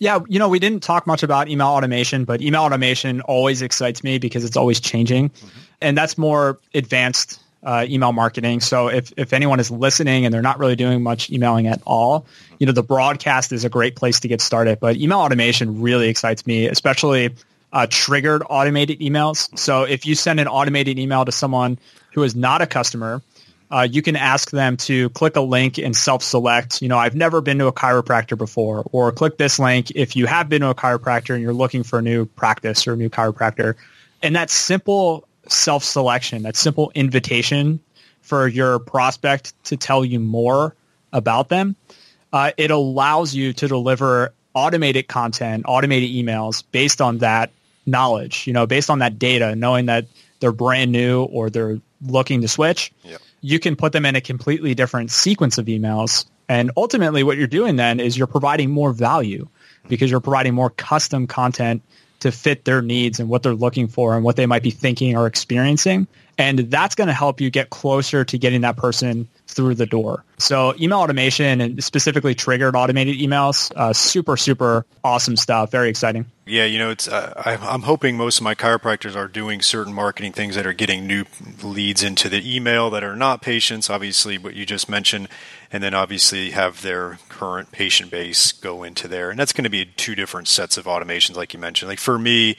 Yeah, 0.00 0.20
you 0.28 0.40
know, 0.40 0.48
we 0.48 0.58
didn't 0.58 0.82
talk 0.82 1.06
much 1.06 1.22
about 1.22 1.48
email 1.48 1.68
automation, 1.68 2.24
but 2.24 2.40
email 2.40 2.62
automation 2.62 3.20
always 3.22 3.62
excites 3.62 4.02
me 4.02 4.18
because 4.18 4.44
it's 4.44 4.56
always 4.56 4.80
changing, 4.80 5.30
mm-hmm. 5.30 5.58
and 5.80 5.96
that's 5.96 6.18
more 6.18 6.58
advanced 6.74 7.40
uh, 7.62 7.84
email 7.88 8.12
marketing. 8.12 8.60
So 8.60 8.88
if, 8.88 9.12
if 9.16 9.32
anyone 9.32 9.60
is 9.60 9.70
listening 9.70 10.24
and 10.24 10.32
they're 10.32 10.42
not 10.42 10.58
really 10.58 10.76
doing 10.76 11.02
much 11.02 11.30
emailing 11.30 11.66
at 11.66 11.82
all, 11.84 12.26
you 12.58 12.66
know, 12.66 12.72
the 12.72 12.82
broadcast 12.82 13.52
is 13.52 13.64
a 13.64 13.68
great 13.68 13.96
place 13.96 14.20
to 14.20 14.28
get 14.28 14.40
started. 14.40 14.80
But 14.80 14.96
email 14.96 15.18
automation 15.18 15.80
really 15.80 16.08
excites 16.08 16.46
me, 16.46 16.66
especially 16.66 17.34
uh, 17.72 17.86
triggered 17.90 18.42
automated 18.48 19.00
emails. 19.00 19.56
So 19.58 19.82
if 19.82 20.06
you 20.06 20.14
send 20.14 20.40
an 20.40 20.48
automated 20.48 20.98
email 20.98 21.24
to 21.24 21.32
someone 21.32 21.78
who 22.12 22.22
is 22.22 22.34
not 22.34 22.62
a 22.62 22.66
customer, 22.66 23.22
uh, 23.70 23.86
you 23.90 24.00
can 24.00 24.16
ask 24.16 24.50
them 24.50 24.78
to 24.78 25.10
click 25.10 25.36
a 25.36 25.42
link 25.42 25.76
and 25.76 25.94
self-select, 25.94 26.80
you 26.80 26.88
know, 26.88 26.96
I've 26.96 27.14
never 27.14 27.42
been 27.42 27.58
to 27.58 27.66
a 27.66 27.72
chiropractor 27.72 28.38
before, 28.38 28.82
or 28.92 29.12
click 29.12 29.36
this 29.36 29.58
link 29.58 29.90
if 29.94 30.16
you 30.16 30.24
have 30.24 30.48
been 30.48 30.62
to 30.62 30.70
a 30.70 30.74
chiropractor 30.74 31.34
and 31.34 31.42
you're 31.42 31.52
looking 31.52 31.82
for 31.82 31.98
a 31.98 32.02
new 32.02 32.24
practice 32.24 32.86
or 32.86 32.94
a 32.94 32.96
new 32.96 33.10
chiropractor. 33.10 33.74
And 34.22 34.34
that 34.36 34.48
simple 34.48 35.27
self-selection, 35.48 36.42
that 36.42 36.56
simple 36.56 36.92
invitation 36.94 37.80
for 38.20 38.46
your 38.46 38.78
prospect 38.78 39.52
to 39.64 39.76
tell 39.76 40.04
you 40.04 40.20
more 40.20 40.74
about 41.12 41.48
them, 41.48 41.76
uh, 42.32 42.52
it 42.56 42.70
allows 42.70 43.34
you 43.34 43.52
to 43.54 43.68
deliver 43.68 44.32
automated 44.54 45.08
content, 45.08 45.64
automated 45.66 46.10
emails 46.10 46.62
based 46.72 47.00
on 47.00 47.18
that 47.18 47.50
knowledge, 47.86 48.46
you 48.46 48.52
know, 48.52 48.66
based 48.66 48.90
on 48.90 48.98
that 48.98 49.18
data, 49.18 49.56
knowing 49.56 49.86
that 49.86 50.06
they're 50.40 50.52
brand 50.52 50.92
new 50.92 51.22
or 51.24 51.50
they're 51.50 51.80
looking 52.06 52.42
to 52.42 52.48
switch, 52.48 52.92
Yep. 53.04 53.20
you 53.40 53.58
can 53.58 53.76
put 53.76 53.92
them 53.92 54.04
in 54.04 54.14
a 54.14 54.20
completely 54.20 54.74
different 54.74 55.10
sequence 55.10 55.58
of 55.58 55.66
emails. 55.66 56.26
And 56.48 56.70
ultimately 56.76 57.22
what 57.22 57.38
you're 57.38 57.46
doing 57.46 57.76
then 57.76 58.00
is 58.00 58.16
you're 58.16 58.26
providing 58.26 58.70
more 58.70 58.92
value 58.92 59.48
because 59.88 60.10
you're 60.10 60.20
providing 60.20 60.54
more 60.54 60.70
custom 60.70 61.26
content 61.26 61.82
to 62.20 62.32
fit 62.32 62.64
their 62.64 62.82
needs 62.82 63.20
and 63.20 63.28
what 63.28 63.42
they're 63.42 63.54
looking 63.54 63.88
for 63.88 64.14
and 64.14 64.24
what 64.24 64.36
they 64.36 64.46
might 64.46 64.62
be 64.62 64.70
thinking 64.70 65.16
or 65.16 65.26
experiencing. 65.26 66.06
And 66.36 66.58
that's 66.70 66.94
going 66.94 67.08
to 67.08 67.14
help 67.14 67.40
you 67.40 67.50
get 67.50 67.70
closer 67.70 68.24
to 68.24 68.38
getting 68.38 68.60
that 68.60 68.76
person 68.76 69.28
through 69.48 69.74
the 69.74 69.86
door. 69.86 70.24
So 70.38 70.72
email 70.80 71.00
automation 71.00 71.60
and 71.60 71.82
specifically 71.82 72.36
triggered 72.36 72.76
automated 72.76 73.16
emails, 73.16 73.72
uh, 73.74 73.92
super, 73.92 74.36
super 74.36 74.86
awesome 75.02 75.36
stuff. 75.36 75.72
Very 75.72 75.88
exciting. 75.88 76.26
Yeah, 76.46 76.64
you 76.64 76.78
know, 76.78 76.90
it's. 76.90 77.08
Uh, 77.08 77.32
I'm 77.44 77.82
hoping 77.82 78.16
most 78.16 78.38
of 78.38 78.44
my 78.44 78.54
chiropractors 78.54 79.16
are 79.16 79.26
doing 79.26 79.60
certain 79.60 79.92
marketing 79.92 80.32
things 80.32 80.54
that 80.54 80.64
are 80.64 80.72
getting 80.72 81.06
new 81.06 81.24
leads 81.62 82.02
into 82.02 82.28
the 82.28 82.56
email 82.56 82.88
that 82.90 83.02
are 83.02 83.16
not 83.16 83.42
patients. 83.42 83.90
Obviously, 83.90 84.38
what 84.38 84.54
you 84.54 84.64
just 84.64 84.88
mentioned, 84.88 85.28
and 85.70 85.82
then 85.82 85.94
obviously 85.94 86.50
have 86.50 86.82
their 86.82 87.18
current 87.28 87.72
patient 87.72 88.10
base 88.10 88.52
go 88.52 88.82
into 88.82 89.08
there, 89.08 89.30
and 89.30 89.38
that's 89.38 89.52
going 89.52 89.64
to 89.64 89.70
be 89.70 89.84
two 89.84 90.14
different 90.14 90.48
sets 90.48 90.76
of 90.76 90.86
automations, 90.86 91.36
like 91.36 91.52
you 91.52 91.58
mentioned. 91.58 91.88
Like 91.88 91.98
for 91.98 92.18
me, 92.18 92.56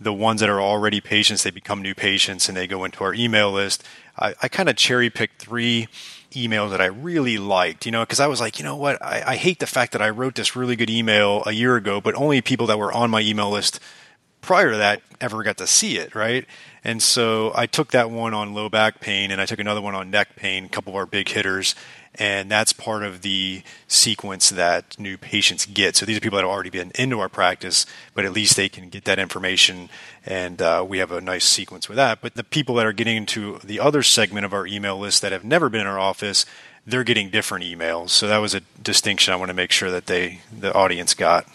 the 0.00 0.12
ones 0.12 0.40
that 0.40 0.50
are 0.50 0.60
already 0.60 1.00
patients, 1.00 1.42
they 1.42 1.50
become 1.50 1.80
new 1.80 1.94
patients 1.94 2.48
and 2.48 2.56
they 2.56 2.66
go 2.66 2.84
into 2.84 3.04
our 3.04 3.14
email 3.14 3.52
list. 3.52 3.84
I, 4.18 4.34
I 4.42 4.48
kind 4.48 4.68
of 4.68 4.76
cherry 4.76 5.08
picked 5.08 5.40
three 5.40 5.88
emails 6.32 6.70
that 6.70 6.80
I 6.80 6.86
really 6.86 7.38
liked, 7.38 7.86
you 7.86 7.92
know, 7.92 8.02
because 8.02 8.20
I 8.20 8.26
was 8.26 8.40
like, 8.40 8.58
you 8.58 8.64
know 8.64 8.76
what, 8.76 9.00
I, 9.02 9.22
I 9.26 9.36
hate 9.36 9.60
the 9.60 9.66
fact 9.66 9.92
that 9.92 10.02
I 10.02 10.10
wrote 10.10 10.34
this 10.34 10.56
really 10.56 10.76
good 10.76 10.90
email 10.90 11.42
a 11.46 11.52
year 11.52 11.76
ago, 11.76 12.00
but 12.00 12.14
only 12.14 12.40
people 12.42 12.66
that 12.66 12.78
were 12.78 12.92
on 12.92 13.10
my 13.10 13.20
email 13.20 13.50
list 13.50 13.78
prior 14.40 14.72
to 14.72 14.76
that 14.76 15.00
ever 15.20 15.42
got 15.42 15.56
to 15.58 15.66
see 15.66 15.96
it, 15.96 16.14
right? 16.14 16.44
And 16.82 17.02
so 17.02 17.52
I 17.54 17.66
took 17.66 17.92
that 17.92 18.10
one 18.10 18.34
on 18.34 18.52
low 18.52 18.68
back 18.68 19.00
pain 19.00 19.30
and 19.30 19.40
I 19.40 19.46
took 19.46 19.60
another 19.60 19.80
one 19.80 19.94
on 19.94 20.10
neck 20.10 20.36
pain, 20.36 20.66
a 20.66 20.68
couple 20.68 20.92
of 20.92 20.96
our 20.96 21.06
big 21.06 21.28
hitters. 21.28 21.74
And 22.16 22.50
that's 22.50 22.72
part 22.72 23.02
of 23.02 23.22
the 23.22 23.62
sequence 23.88 24.50
that 24.50 24.98
new 24.98 25.18
patients 25.18 25.66
get. 25.66 25.96
So 25.96 26.06
these 26.06 26.16
are 26.16 26.20
people 26.20 26.36
that 26.36 26.44
have 26.44 26.50
already 26.50 26.70
been 26.70 26.92
into 26.94 27.18
our 27.20 27.28
practice, 27.28 27.86
but 28.14 28.24
at 28.24 28.32
least 28.32 28.56
they 28.56 28.68
can 28.68 28.88
get 28.88 29.04
that 29.04 29.18
information 29.18 29.88
and 30.26 30.62
uh, 30.62 30.84
we 30.86 30.98
have 30.98 31.12
a 31.12 31.20
nice 31.20 31.44
sequence 31.44 31.88
with 31.88 31.96
that. 31.96 32.20
But 32.20 32.34
the 32.34 32.44
people 32.44 32.76
that 32.76 32.86
are 32.86 32.92
getting 32.92 33.16
into 33.16 33.58
the 33.64 33.80
other 33.80 34.02
segment 34.02 34.46
of 34.46 34.52
our 34.52 34.66
email 34.66 34.98
list 34.98 35.22
that 35.22 35.32
have 35.32 35.44
never 35.44 35.68
been 35.68 35.82
in 35.82 35.86
our 35.86 35.98
office, 35.98 36.46
they're 36.86 37.04
getting 37.04 37.30
different 37.30 37.64
emails. 37.64 38.10
So 38.10 38.28
that 38.28 38.38
was 38.38 38.54
a 38.54 38.60
distinction 38.82 39.32
I 39.32 39.36
want 39.36 39.50
to 39.50 39.54
make 39.54 39.72
sure 39.72 39.90
that 39.90 40.06
they 40.06 40.40
the 40.56 40.72
audience 40.72 41.14
got. 41.14 41.46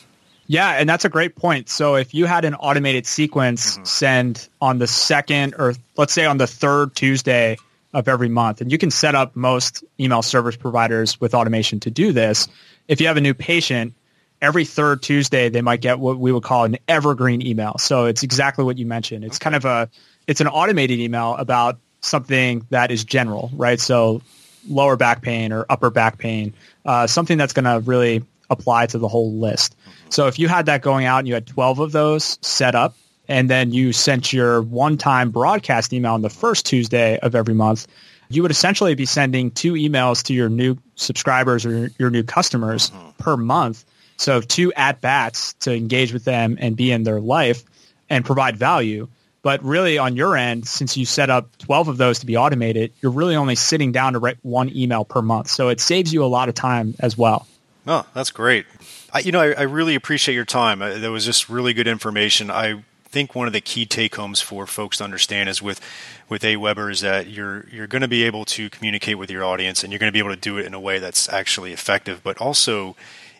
Yeah, 0.47 0.71
and 0.71 0.89
that's 0.89 1.05
a 1.05 1.09
great 1.09 1.35
point. 1.35 1.69
So 1.69 1.95
if 1.95 2.13
you 2.13 2.25
had 2.25 2.43
an 2.43 2.55
automated 2.55 3.05
sequence 3.05 3.75
mm-hmm. 3.75 3.85
send 3.85 4.49
on 4.59 4.79
the 4.79 4.87
second 4.87 5.53
or 5.57 5.75
let's 5.95 6.11
say 6.11 6.25
on 6.25 6.37
the 6.37 6.47
third 6.47 6.95
Tuesday 6.95 7.57
of 7.93 8.07
every 8.07 8.29
month, 8.29 8.61
and 8.61 8.71
you 8.71 8.77
can 8.77 8.91
set 8.91 9.15
up 9.15 9.35
most 9.35 9.83
email 9.99 10.21
service 10.21 10.55
providers 10.55 11.19
with 11.19 11.33
automation 11.33 11.79
to 11.81 11.91
do 11.91 12.11
this. 12.11 12.47
If 12.87 13.01
you 13.01 13.07
have 13.07 13.17
a 13.17 13.21
new 13.21 13.33
patient, 13.33 13.93
every 14.41 14.65
third 14.65 15.01
Tuesday 15.01 15.49
they 15.49 15.61
might 15.61 15.81
get 15.81 15.99
what 15.99 16.19
we 16.19 16.31
would 16.31 16.43
call 16.43 16.65
an 16.65 16.77
evergreen 16.87 17.41
email. 17.45 17.77
So 17.77 18.05
it's 18.05 18.23
exactly 18.23 18.63
what 18.63 18.77
you 18.77 18.85
mentioned. 18.85 19.23
It's 19.23 19.39
kind 19.39 19.55
of 19.55 19.65
a 19.65 19.89
it's 20.27 20.41
an 20.41 20.47
automated 20.47 20.99
email 20.99 21.35
about 21.35 21.79
something 22.01 22.65
that 22.69 22.91
is 22.91 23.03
general, 23.03 23.49
right? 23.53 23.79
So 23.79 24.21
lower 24.67 24.95
back 24.95 25.21
pain 25.21 25.51
or 25.51 25.65
upper 25.69 25.89
back 25.89 26.17
pain, 26.17 26.53
uh, 26.85 27.07
something 27.07 27.37
that's 27.37 27.53
going 27.53 27.65
to 27.65 27.79
really 27.89 28.23
apply 28.49 28.85
to 28.87 28.97
the 28.97 29.07
whole 29.07 29.33
list. 29.33 29.75
So 30.09 30.27
if 30.27 30.39
you 30.39 30.47
had 30.47 30.67
that 30.67 30.81
going 30.81 31.05
out 31.05 31.19
and 31.19 31.27
you 31.27 31.33
had 31.33 31.47
12 31.47 31.79
of 31.79 31.91
those 31.91 32.37
set 32.41 32.75
up, 32.75 32.95
and 33.29 33.49
then 33.49 33.71
you 33.71 33.93
sent 33.93 34.33
your 34.33 34.61
one-time 34.61 35.29
broadcast 35.29 35.93
email 35.93 36.15
on 36.15 36.23
the 36.23 36.31
first 36.31 36.65
Tuesday 36.65 37.19
of 37.19 37.35
every 37.35 37.53
month, 37.53 37.87
you 38.27 38.41
would 38.41 38.51
essentially 38.51 38.95
be 38.95 39.05
sending 39.05 39.51
two 39.51 39.73
emails 39.73 40.23
to 40.23 40.33
your 40.33 40.49
new 40.49 40.77
subscribers 40.95 41.65
or 41.65 41.91
your 41.99 42.09
new 42.09 42.23
customers 42.23 42.89
mm-hmm. 42.89 43.09
per 43.19 43.37
month. 43.37 43.85
So 44.17 44.41
two 44.41 44.73
at 44.73 44.99
bats 44.99 45.53
to 45.61 45.73
engage 45.73 46.11
with 46.11 46.25
them 46.25 46.57
and 46.59 46.75
be 46.75 46.91
in 46.91 47.03
their 47.03 47.21
life 47.21 47.63
and 48.09 48.25
provide 48.25 48.57
value. 48.57 49.07
But 49.41 49.63
really 49.63 49.97
on 49.97 50.15
your 50.15 50.35
end, 50.35 50.67
since 50.67 50.97
you 50.97 51.05
set 51.05 51.29
up 51.29 51.55
12 51.59 51.87
of 51.87 51.97
those 51.97 52.19
to 52.19 52.25
be 52.25 52.35
automated, 52.35 52.91
you're 53.01 53.11
really 53.11 53.35
only 53.35 53.55
sitting 53.55 53.91
down 53.91 54.13
to 54.13 54.19
write 54.19 54.37
one 54.41 54.75
email 54.75 55.05
per 55.05 55.21
month. 55.21 55.47
So 55.49 55.69
it 55.69 55.79
saves 55.79 56.11
you 56.11 56.23
a 56.23 56.27
lot 56.27 56.49
of 56.49 56.55
time 56.55 56.95
as 56.99 57.17
well. 57.17 57.47
Oh, 57.87 58.05
that's 58.13 58.31
great. 58.31 58.65
I, 59.13 59.19
you 59.19 59.31
know, 59.31 59.39
I, 59.39 59.53
I, 59.53 59.61
really 59.63 59.95
appreciate 59.95 60.35
your 60.35 60.45
time. 60.45 60.81
Uh, 60.81 60.99
that 60.99 61.09
was 61.09 61.25
just 61.25 61.49
really 61.49 61.73
good 61.73 61.87
information. 61.87 62.51
I 62.51 62.83
think 63.09 63.33
one 63.33 63.47
of 63.47 63.53
the 63.53 63.61
key 63.61 63.85
take 63.85 64.15
homes 64.15 64.39
for 64.39 64.67
folks 64.67 64.97
to 64.97 65.03
understand 65.03 65.49
is 65.49 65.61
with 65.61 65.81
with 66.29 66.43
AWeber 66.43 66.91
is 66.91 67.01
that 67.01 67.27
you're 67.27 67.65
you're 67.71 67.87
going 67.87 68.01
to 68.01 68.07
be 68.07 68.23
able 68.23 68.45
to 68.45 68.69
communicate 68.69 69.17
with 69.17 69.31
your 69.31 69.43
audience 69.43 69.83
and 69.83 69.91
you're 69.91 69.99
going 69.99 70.11
to 70.11 70.13
be 70.13 70.19
able 70.19 70.29
to 70.29 70.39
do 70.39 70.57
it 70.57 70.65
in 70.65 70.73
a 70.73 70.79
way 70.79 70.99
that's 70.99 71.27
actually 71.29 71.73
effective, 71.73 72.21
but 72.23 72.37
also 72.37 72.95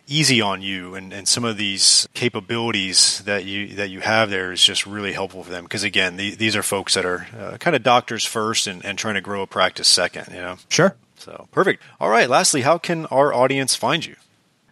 easy 0.08 0.40
on 0.40 0.60
you. 0.60 0.96
And, 0.96 1.12
and 1.12 1.28
some 1.28 1.44
of 1.44 1.56
these 1.56 2.08
capabilities 2.14 3.20
that 3.20 3.44
you 3.44 3.74
that 3.76 3.90
you 3.90 4.00
have 4.00 4.28
there 4.28 4.50
is 4.50 4.62
just 4.62 4.86
really 4.86 5.12
helpful 5.12 5.44
for 5.44 5.50
them. 5.50 5.64
Because 5.64 5.84
again 5.84 6.16
the, 6.16 6.34
these 6.34 6.56
are 6.56 6.62
folks 6.62 6.94
that 6.94 7.04
are 7.04 7.28
uh, 7.38 7.56
kind 7.58 7.76
of 7.76 7.82
doctors 7.82 8.24
first 8.24 8.66
and, 8.66 8.84
and 8.84 8.98
trying 8.98 9.14
to 9.14 9.20
grow 9.20 9.42
a 9.42 9.46
practice 9.46 9.88
second 9.88 10.26
you 10.30 10.40
know? 10.40 10.56
Sure. 10.68 10.96
So 11.16 11.48
perfect. 11.52 11.82
All 12.00 12.10
right 12.10 12.28
lastly 12.28 12.62
how 12.62 12.76
can 12.78 13.06
our 13.06 13.32
audience 13.32 13.76
find 13.76 14.04
you 14.04 14.16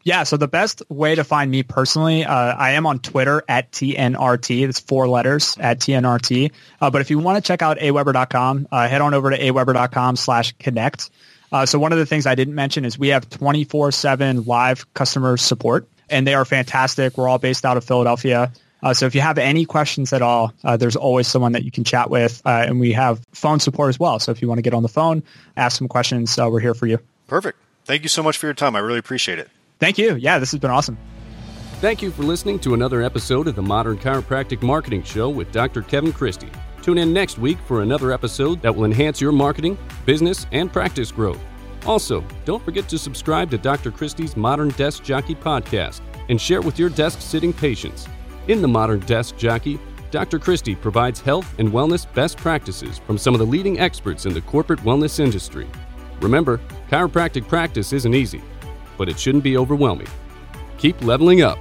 yeah, 0.08 0.22
so 0.22 0.38
the 0.38 0.48
best 0.48 0.82
way 0.88 1.14
to 1.16 1.22
find 1.22 1.50
me 1.50 1.62
personally, 1.62 2.24
uh, 2.24 2.34
I 2.34 2.70
am 2.70 2.86
on 2.86 2.98
Twitter 2.98 3.42
at 3.46 3.70
TNRT. 3.72 4.64
That's 4.64 4.80
four 4.80 5.06
letters 5.06 5.54
at 5.60 5.80
TNRT. 5.80 6.50
Uh, 6.80 6.90
but 6.90 7.02
if 7.02 7.10
you 7.10 7.18
want 7.18 7.36
to 7.36 7.46
check 7.46 7.60
out 7.60 7.76
aweber.com, 7.76 8.68
uh, 8.72 8.88
head 8.88 9.02
on 9.02 9.12
over 9.12 9.28
to 9.28 9.38
aweber.com 9.38 10.16
slash 10.16 10.52
connect. 10.52 11.10
Uh, 11.52 11.66
so 11.66 11.78
one 11.78 11.92
of 11.92 11.98
the 11.98 12.06
things 12.06 12.26
I 12.26 12.36
didn't 12.36 12.54
mention 12.54 12.86
is 12.86 12.98
we 12.98 13.08
have 13.08 13.28
24-7 13.28 14.46
live 14.46 14.94
customer 14.94 15.36
support, 15.36 15.86
and 16.08 16.26
they 16.26 16.32
are 16.32 16.46
fantastic. 16.46 17.18
We're 17.18 17.28
all 17.28 17.38
based 17.38 17.66
out 17.66 17.76
of 17.76 17.84
Philadelphia. 17.84 18.50
Uh, 18.82 18.94
so 18.94 19.04
if 19.04 19.14
you 19.14 19.20
have 19.20 19.36
any 19.36 19.66
questions 19.66 20.14
at 20.14 20.22
all, 20.22 20.54
uh, 20.64 20.78
there's 20.78 20.96
always 20.96 21.26
someone 21.28 21.52
that 21.52 21.64
you 21.64 21.70
can 21.70 21.84
chat 21.84 22.08
with, 22.08 22.40
and 22.46 22.80
we 22.80 22.92
have 22.94 23.22
phone 23.32 23.60
support 23.60 23.90
as 23.90 24.00
well. 24.00 24.18
So 24.20 24.32
if 24.32 24.40
you 24.40 24.48
want 24.48 24.56
to 24.56 24.62
get 24.62 24.72
on 24.72 24.82
the 24.82 24.88
phone, 24.88 25.22
ask 25.54 25.76
some 25.76 25.88
questions, 25.88 26.38
we're 26.38 26.60
here 26.60 26.72
for 26.72 26.86
you. 26.86 26.98
Perfect. 27.26 27.58
Thank 27.84 28.04
you 28.04 28.08
so 28.08 28.22
much 28.22 28.38
for 28.38 28.46
your 28.46 28.54
time. 28.54 28.74
I 28.74 28.78
really 28.78 28.98
appreciate 28.98 29.38
it. 29.38 29.50
Thank 29.78 29.98
you. 29.98 30.16
Yeah, 30.16 30.38
this 30.38 30.50
has 30.50 30.60
been 30.60 30.70
awesome. 30.70 30.98
Thank 31.80 32.02
you 32.02 32.10
for 32.10 32.24
listening 32.24 32.58
to 32.60 32.74
another 32.74 33.02
episode 33.02 33.46
of 33.46 33.54
the 33.54 33.62
Modern 33.62 33.96
Chiropractic 33.98 34.62
Marketing 34.62 35.02
Show 35.04 35.28
with 35.28 35.52
Dr. 35.52 35.82
Kevin 35.82 36.12
Christie. 36.12 36.50
Tune 36.82 36.98
in 36.98 37.12
next 37.12 37.38
week 37.38 37.58
for 37.66 37.82
another 37.82 38.10
episode 38.10 38.60
that 38.62 38.74
will 38.74 38.84
enhance 38.84 39.20
your 39.20 39.30
marketing, 39.30 39.78
business, 40.04 40.46
and 40.50 40.72
practice 40.72 41.12
growth. 41.12 41.38
Also, 41.86 42.24
don't 42.44 42.64
forget 42.64 42.88
to 42.88 42.98
subscribe 42.98 43.50
to 43.52 43.58
Dr. 43.58 43.92
Christie's 43.92 44.36
Modern 44.36 44.70
Desk 44.70 45.04
Jockey 45.04 45.36
podcast 45.36 46.00
and 46.28 46.40
share 46.40 46.60
with 46.60 46.78
your 46.78 46.88
desk 46.88 47.20
sitting 47.20 47.52
patients. 47.52 48.08
In 48.48 48.60
the 48.60 48.68
Modern 48.68 48.98
Desk 49.00 49.36
Jockey, 49.36 49.78
Dr. 50.10 50.40
Christie 50.40 50.74
provides 50.74 51.20
health 51.20 51.54
and 51.60 51.68
wellness 51.68 52.12
best 52.14 52.38
practices 52.38 52.98
from 52.98 53.18
some 53.18 53.34
of 53.34 53.38
the 53.38 53.46
leading 53.46 53.78
experts 53.78 54.26
in 54.26 54.34
the 54.34 54.40
corporate 54.40 54.80
wellness 54.80 55.20
industry. 55.20 55.68
Remember, 56.20 56.60
chiropractic 56.90 57.46
practice 57.46 57.92
isn't 57.92 58.14
easy 58.14 58.42
but 58.98 59.08
it 59.08 59.18
shouldn't 59.18 59.44
be 59.44 59.56
overwhelming. 59.56 60.08
Keep 60.76 61.02
leveling 61.02 61.40
up. 61.42 61.58